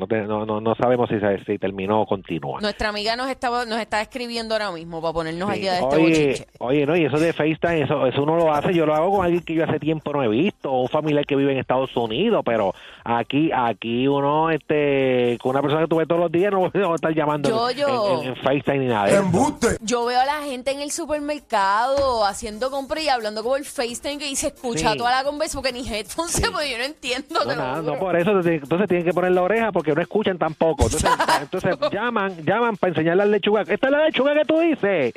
No, 0.00 0.06
te- 0.06 0.22
no, 0.22 0.46
no, 0.46 0.60
no 0.62 0.74
sabemos 0.74 1.08
si, 1.10 1.20
se- 1.20 1.44
si 1.44 1.58
terminó 1.58 2.00
o 2.02 2.06
continúa. 2.06 2.60
Nuestra 2.60 2.88
amiga 2.88 3.16
nos 3.16 3.28
estaba, 3.30 3.66
nos 3.66 3.78
está 3.78 4.00
escribiendo 4.00 4.54
ahora 4.54 4.72
mismo 4.72 5.02
para 5.02 5.12
ponernos 5.12 5.48
al 5.50 5.54
Sí. 5.56 5.60
día 5.60 5.72
de 5.74 5.78
este 5.80 5.96
Oye, 5.96 6.04
bochinche. 6.08 6.46
oye, 6.58 6.86
no, 6.86 6.96
y 6.96 7.04
eso 7.04 7.18
de 7.18 7.32
FaceTime, 7.34 7.82
eso, 7.82 8.06
eso 8.06 8.22
uno 8.22 8.36
lo 8.36 8.52
hace, 8.52 8.72
yo 8.72 8.86
lo 8.86 8.94
hago 8.94 9.10
con 9.10 9.24
alguien 9.26 9.42
que 9.42 9.54
yo 9.54 9.64
hace 9.64 9.78
tiempo 9.78 10.12
no 10.12 10.22
he 10.24 10.28
visto, 10.28 10.72
o 10.72 10.80
un 10.82 10.88
familiar 10.88 11.26
que 11.26 11.36
vive 11.36 11.52
en 11.52 11.58
Estados 11.58 11.94
Unidos, 11.96 12.42
pero 12.46 12.74
aquí, 13.04 13.50
aquí 13.54 14.08
uno, 14.08 14.50
este, 14.50 15.36
con 15.42 15.50
una 15.50 15.60
persona 15.60 15.82
que 15.82 15.88
tú 15.88 15.96
ves 15.96 16.08
todos 16.08 16.20
los 16.22 16.32
días, 16.32 16.50
no 16.50 16.62
va 16.74 16.92
a 16.92 16.94
estar 16.94 17.14
llamando 17.14 17.48
Yo, 17.50 17.70
en- 17.70 17.76
yo. 17.76 18.20
En, 18.22 18.28
en 18.28 18.36
FaceTime 18.36 18.78
ni 18.78 18.86
nada. 18.86 19.06
de. 19.06 19.76
Yo 19.82 20.04
veo 20.06 20.18
a 20.20 20.24
la 20.24 20.42
gente 20.42 20.70
en 20.70 20.80
el 20.80 20.90
supermercado 20.90 22.24
haciendo 22.24 22.70
compras 22.70 23.02
y 23.04 23.08
hablando 23.08 23.42
como 23.42 23.56
el 23.56 23.64
FaceTime 23.64 24.18
que 24.18 24.34
se 24.36 24.48
escucha 24.48 24.92
Sí. 24.92 24.98
toda 24.98 25.10
la 25.10 25.24
conversación 25.24 25.62
porque 25.62 25.72
ni 25.78 25.86
headphones 25.86 26.32
se 26.32 26.50
puede, 26.50 26.70
yo 26.70 26.78
no 26.78 26.84
entiendo. 26.84 27.44
No, 27.44 27.54
nada, 27.54 27.82
no 27.82 27.98
por 27.98 28.16
eso, 28.16 28.30
entonces 28.40 28.88
tienen 28.88 29.04
que 29.04 29.12
poner 29.12 29.32
la 29.32 29.42
oreja 29.42 29.72
porque 29.72 29.89
no 29.94 30.00
escuchan 30.02 30.38
tampoco. 30.38 30.84
Entonces, 30.84 31.10
entonces 31.42 31.76
llaman, 31.92 32.44
llaman 32.44 32.76
para 32.76 32.90
enseñar 32.90 33.16
la 33.16 33.26
lechuga. 33.26 33.62
¿Esta 33.62 33.74
es 33.86 33.90
la 33.90 34.04
lechuga 34.06 34.34
que 34.34 34.44
tú 34.44 34.58
dices? 34.60 35.12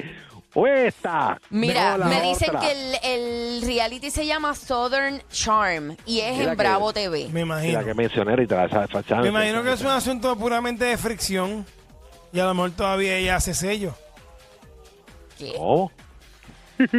¿O 0.55 0.67
esta? 0.67 1.39
Mira, 1.49 1.97
No, 1.97 2.05
me 2.05 2.21
dicen 2.21 2.49
otra. 2.55 2.61
que 2.61 2.71
el, 2.71 2.95
el 3.03 3.61
reality 3.63 4.11
se 4.11 4.25
llama 4.27 4.53
Southern 4.53 5.21
Charm 5.31 5.97
y 6.05 6.19
es 6.19 6.33
Mira 6.37 6.43
en 6.51 6.57
que- 6.57 6.63
Bravo 6.63 6.93
TV. 6.93 7.27
Me 7.31 7.41
imagino. 7.41 7.79
la 7.79 7.85
que 7.85 7.93
mencioné 7.95 8.31
ahorita, 8.31 8.67
Me 9.21 9.29
imagino 9.29 9.63
que 9.63 9.73
es 9.73 9.81
un 9.81 9.87
asunto 9.87 10.35
puramente 10.37 10.85
de 10.85 10.95
fricción. 10.97 11.65
Y 12.31 12.39
a 12.39 12.45
lo 12.45 12.53
mejor 12.53 12.71
todavía 12.71 13.15
ella 13.17 13.35
hace 13.37 13.53
sello. 13.55 13.95
¿Qué? 15.39 15.53
No. 15.57 15.91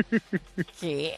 ¿Qué? 0.80 1.16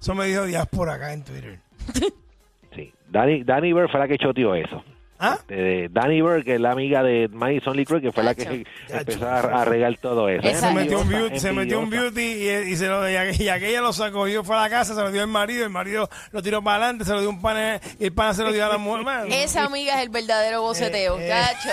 Eso 0.00 0.14
me 0.14 0.26
dijo 0.26 0.44
Diáspora 0.44 0.94
acá 0.94 1.12
en 1.12 1.22
Twitter. 1.24 1.58
Danny, 3.14 3.44
Danny 3.44 3.72
Bird 3.72 3.88
fue 3.88 4.00
la 4.00 4.08
que 4.08 4.18
choteó 4.18 4.54
eso. 4.54 4.82
¿Ah? 5.20 5.38
Eh, 5.48 5.88
Danny 5.92 6.20
Bird, 6.20 6.44
que 6.44 6.56
es 6.56 6.60
la 6.60 6.72
amiga 6.72 7.02
de 7.04 7.28
Madison 7.28 7.76
Lee 7.76 7.84
Cruz, 7.86 8.02
que 8.02 8.10
fue 8.10 8.24
la 8.24 8.34
que 8.34 8.66
empezó 8.90 9.26
a, 9.28 9.38
a 9.38 9.64
regar 9.64 9.96
todo 9.98 10.28
eso. 10.28 10.42
Se 10.52 10.72
metió 10.74 11.00
un 11.00 11.08
beauty, 11.08 11.38
se 11.38 11.52
metió 11.52 11.78
un 11.78 11.84
envidiosa. 11.84 12.10
beauty 12.10 12.68
y, 12.68 12.72
y 12.72 12.76
se 12.76 12.88
lo, 12.88 13.08
y, 13.08 13.14
aqu- 13.14 13.40
y 13.40 13.48
aquella 13.48 13.80
lo 13.80 13.92
sacó. 13.92 14.26
Yo 14.26 14.42
fue 14.42 14.56
a 14.56 14.62
la 14.62 14.68
casa, 14.70 14.92
se 14.94 15.00
lo 15.00 15.12
dio 15.12 15.22
al 15.22 15.28
marido, 15.28 15.64
el 15.64 15.70
marido 15.70 16.10
lo 16.32 16.42
tiró 16.42 16.62
para 16.62 16.78
adelante, 16.78 17.04
se 17.04 17.12
lo 17.12 17.20
dio 17.20 17.30
un 17.30 17.40
pan 17.40 17.80
y 18.00 18.04
el 18.06 18.12
pan 18.12 18.34
se 18.34 18.42
lo 18.42 18.52
dio 18.52 18.66
a 18.66 18.68
la 18.68 18.76
mujer. 18.76 19.04
Man, 19.04 19.30
Esa 19.30 19.64
amiga 19.64 19.94
es 19.96 20.02
el 20.02 20.08
verdadero 20.10 20.60
boceteo, 20.62 21.16
Eh, 21.20 21.26
eh. 21.26 21.30
cacho. 21.30 21.68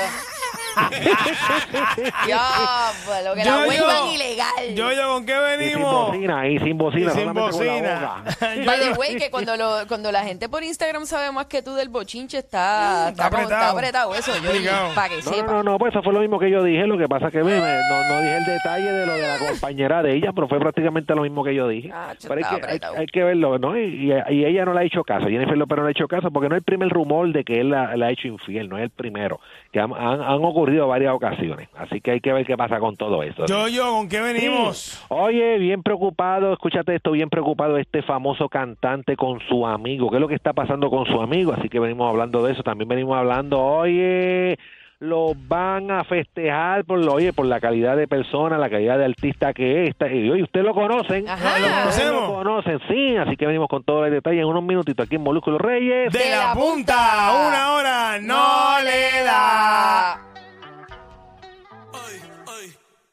ya, 2.27 2.91
pues 3.05 3.23
lo 3.25 3.33
que 3.33 3.43
Yo, 3.43 3.49
la 3.59 3.65
vuelvan 3.65 3.97
yo. 4.07 4.13
ilegal. 4.13 4.75
Yo, 4.75 4.91
yo, 4.91 5.13
¿con 5.13 5.25
qué 5.25 5.33
Y 5.33 5.35
sin 5.37 5.59
venimos? 5.73 6.07
bocina, 6.07 6.47
y 6.47 6.59
sin 6.59 6.77
bocina, 6.77 7.05
Y 7.05 7.09
sin 7.09 7.19
solamente 7.19 7.41
con 7.57 7.65
la 7.65 7.71
bocina. 7.73 7.99
boca. 8.23 8.55
Yo, 8.55 8.65
By 8.65 8.79
the 8.79 8.85
yo- 8.87 8.93
way, 8.95 9.15
que 9.17 9.29
cuando, 9.31 9.57
lo, 9.57 9.87
cuando 9.87 10.11
la 10.11 10.23
gente 10.23 10.49
por 10.49 10.63
Instagram 10.63 11.05
sabe 11.05 11.31
más 11.31 11.45
que 11.47 11.61
tú 11.61 11.73
del 11.75 11.89
bochinche, 11.89 12.37
está, 12.39 13.09
Está 13.09 13.25
está, 13.25 13.29
como- 13.29 13.43
está 13.43 13.69
apretado. 13.69 14.15
eso, 14.15 14.31
yo 14.43 14.49
Obligado. 14.51 14.93
para 14.95 15.09
que 15.09 15.15
No, 15.17 15.21
sepa. 15.21 15.43
no, 15.51 15.63
no, 15.63 15.71
no, 15.71 15.77
pues 15.79 15.93
eso 15.93 16.03
fue 16.03 16.13
lo 16.13 16.19
mismo 16.19 16.39
que 16.39 16.49
yo 16.49 16.63
dije. 16.63 16.85
Lo 16.87 16.97
que 16.97 17.07
pasa 17.07 17.29
que 17.31 17.43
me, 17.43 17.53
me- 17.59 17.59
no, 17.59 18.03
no 18.09 18.21
dije 18.21 18.37
el 18.37 18.45
detalle 18.45 18.91
de 18.91 19.05
lo 19.05 19.13
de 19.13 19.27
la 19.27 19.37
compañera 19.39 20.03
de 20.03 20.15
ella, 20.15 20.31
pero 20.33 20.47
fue 20.47 20.59
prácticamente 20.59 21.13
lo 21.15 21.23
mismo 21.23 21.43
que 21.43 21.53
yo 21.55 21.67
dije. 21.67 21.91
Ah, 21.93 22.13
pero 22.21 22.35
hay 22.35 22.41
que, 22.43 22.49
hay, 22.49 22.55
apretado. 22.61 22.97
hay 22.97 23.05
que 23.07 23.23
verlo, 23.23 23.57
¿no? 23.59 23.77
Y, 23.77 24.11
y- 24.11 24.33
y 24.33 24.45
ella 24.45 24.65
no 24.65 24.73
le 24.73 24.81
ha 24.81 24.83
hecho 24.83 25.03
caso. 25.03 25.27
Jennifer 25.27 25.57
López 25.57 25.77
no 25.77 25.83
le 25.83 25.89
ha 25.89 25.91
hecho 25.91 26.07
caso 26.07 26.31
porque 26.31 26.49
no 26.49 26.55
es 26.55 26.59
el 26.59 26.63
primer 26.63 26.89
rumor 26.89 27.31
de 27.31 27.43
que 27.43 27.59
él 27.61 27.69
la, 27.69 27.95
la 27.95 28.07
ha 28.07 28.11
hecho 28.11 28.27
infiel, 28.27 28.69
no 28.69 28.77
es 28.77 28.83
el 28.83 28.89
primero. 28.89 29.39
Que 29.71 29.79
han, 29.79 29.93
han- 29.93 30.21
han 30.21 30.41
ocurrido 30.61 30.87
varias 30.87 31.13
ocasiones. 31.13 31.69
Así 31.75 32.01
que 32.01 32.11
hay 32.11 32.21
que 32.21 32.31
ver 32.33 32.45
qué 32.45 32.55
pasa 32.55 32.79
con 32.79 32.95
todo 32.95 33.23
eso. 33.23 33.45
yo, 33.47 33.67
yo, 33.67 33.91
¿con 33.91 34.07
qué 34.07 34.21
venimos? 34.21 35.03
Oye, 35.09 35.57
bien 35.57 35.83
preocupado, 35.83 36.53
escúchate 36.53 36.95
esto, 36.95 37.11
bien 37.11 37.29
preocupado 37.29 37.77
este 37.77 38.01
famoso 38.03 38.47
cantante 38.49 39.15
con 39.15 39.39
su 39.49 39.65
amigo. 39.65 40.09
¿Qué 40.09 40.17
es 40.17 40.21
lo 40.21 40.27
que 40.27 40.35
está 40.35 40.53
pasando 40.53 40.89
con 40.89 41.05
su 41.05 41.21
amigo? 41.21 41.53
Así 41.53 41.69
que 41.69 41.79
venimos 41.79 42.09
hablando 42.09 42.43
de 42.43 42.53
eso. 42.53 42.63
También 42.63 42.87
venimos 42.87 43.17
hablando, 43.17 43.59
oye, 43.59 44.57
lo 44.99 45.33
van 45.47 45.89
a 45.89 46.03
festejar 46.03 46.85
por 46.85 47.03
lo, 47.03 47.13
oye, 47.13 47.33
por 47.33 47.47
la 47.47 47.59
calidad 47.59 47.97
de 47.97 48.07
persona, 48.07 48.59
la 48.59 48.69
calidad 48.69 48.99
de 48.99 49.05
artista 49.05 49.51
que 49.51 49.83
es. 49.83 49.89
Está- 49.89 50.07
Y 50.13 50.29
oye, 50.29 50.43
ustedes 50.43 50.63
lo 50.63 50.75
conocen. 50.75 51.27
Ajá. 51.27 51.57
¿Lo 51.57 51.67
conocemos? 51.67 52.21
lo 52.29 52.33
conocen, 52.35 52.79
sí. 52.87 53.17
Así 53.17 53.35
que 53.35 53.47
venimos 53.47 53.67
con 53.67 53.83
todo 53.83 54.05
el 54.05 54.11
detalle 54.11 54.41
en 54.41 54.45
unos 54.45 54.61
minutitos 54.63 55.05
aquí 55.07 55.15
en 55.15 55.23
Molúsculo 55.23 55.57
Reyes. 55.57 56.13
De 56.13 56.29
la 56.29 56.53
punta, 56.53 57.47
una 57.49 57.73
hora 57.73 58.19
no 58.21 58.75
le 58.83 59.23
da. 59.23 60.30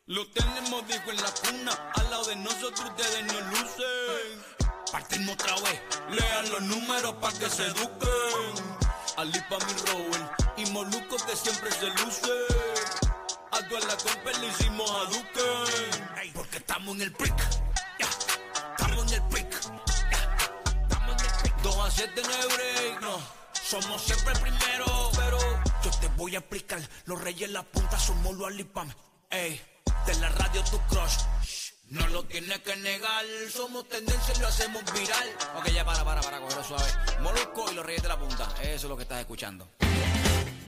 Lo 0.09 0.27
tenemos 0.29 0.89
dijo 0.89 1.11
en 1.11 1.17
la 1.19 1.31
cuna, 1.31 1.93
al 1.97 2.11
lado 2.11 2.25
de 2.25 2.37
nosotros 2.37 2.81
ustedes 2.81 3.25
no 3.27 3.41
lucen. 3.51 4.71
Partimos 4.91 5.35
otra 5.35 5.55
vez, 5.57 5.83
lean 6.09 6.51
los 6.51 6.63
números 6.63 7.13
para 7.21 7.39
que 7.39 7.51
se 7.51 7.67
eduquen. 7.67 8.79
Ali 9.19 9.39
pa' 9.51 9.59
mi 9.67 9.73
Robert 9.93 10.33
y 10.57 10.65
Moluco 10.71 11.17
que 11.27 11.37
siempre 11.37 11.71
se 11.73 11.89
luce. 11.89 12.33
A 13.53 13.69
toda 13.69 13.81
la 13.81 13.97
compa 13.99 14.31
a 14.31 15.05
Duque. 15.11 16.31
Porque 16.33 16.57
estamos 16.57 16.95
en 16.95 17.03
el 17.03 17.13
prick, 17.13 17.39
ya, 17.99 18.09
estamos 18.71 19.13
en 19.13 19.23
el 19.23 19.29
prick, 19.29 19.61
ya, 20.11 20.85
estamos 20.85 21.23
en 21.23 21.29
el 21.29 21.37
prick. 21.43 21.63
2 21.63 21.77
a 21.77 21.91
7 21.91 22.13
en 22.19 22.31
el 22.31 22.47
break, 22.49 23.01
no. 23.03 23.21
Somos 23.53 24.01
siempre 24.01 24.33
primero, 24.37 25.11
pero 25.15 25.39
yo 25.85 25.91
te 26.01 26.09
voy 26.17 26.35
a 26.35 26.39
explicar. 26.39 26.81
Los 27.05 27.21
reyes 27.21 27.43
en 27.43 27.53
la 27.53 27.63
punta 27.63 27.99
somos 27.99 28.35
los 28.37 28.47
alipam. 28.47 28.91
Ey, 29.31 29.61
de 30.07 30.15
la 30.21 30.29
radio 30.31 30.63
tu 30.65 30.79
crush. 30.89 31.19
No 31.91 32.07
lo 32.09 32.23
tienes 32.25 32.59
que 32.61 32.77
negar. 32.77 33.25
Somos 33.51 33.89
tendencia 33.89 34.35
y 34.37 34.41
lo 34.41 34.49
hacemos 34.49 34.83
viral. 34.93 35.29
Ok, 35.57 35.69
ya 35.71 35.85
para, 35.85 36.05
para, 36.05 36.21
para, 36.21 36.41
cogerlo 36.41 36.65
suave. 36.65 36.91
Molusco 37.21 37.71
y 37.71 37.75
los 37.75 37.87
reyes 37.87 38.03
de 38.03 38.09
la 38.09 38.19
punta. 38.19 38.49
Eso 38.61 38.75
es 38.75 38.85
lo 38.85 38.97
que 38.97 39.03
estás 39.05 39.21
escuchando. 39.21 39.69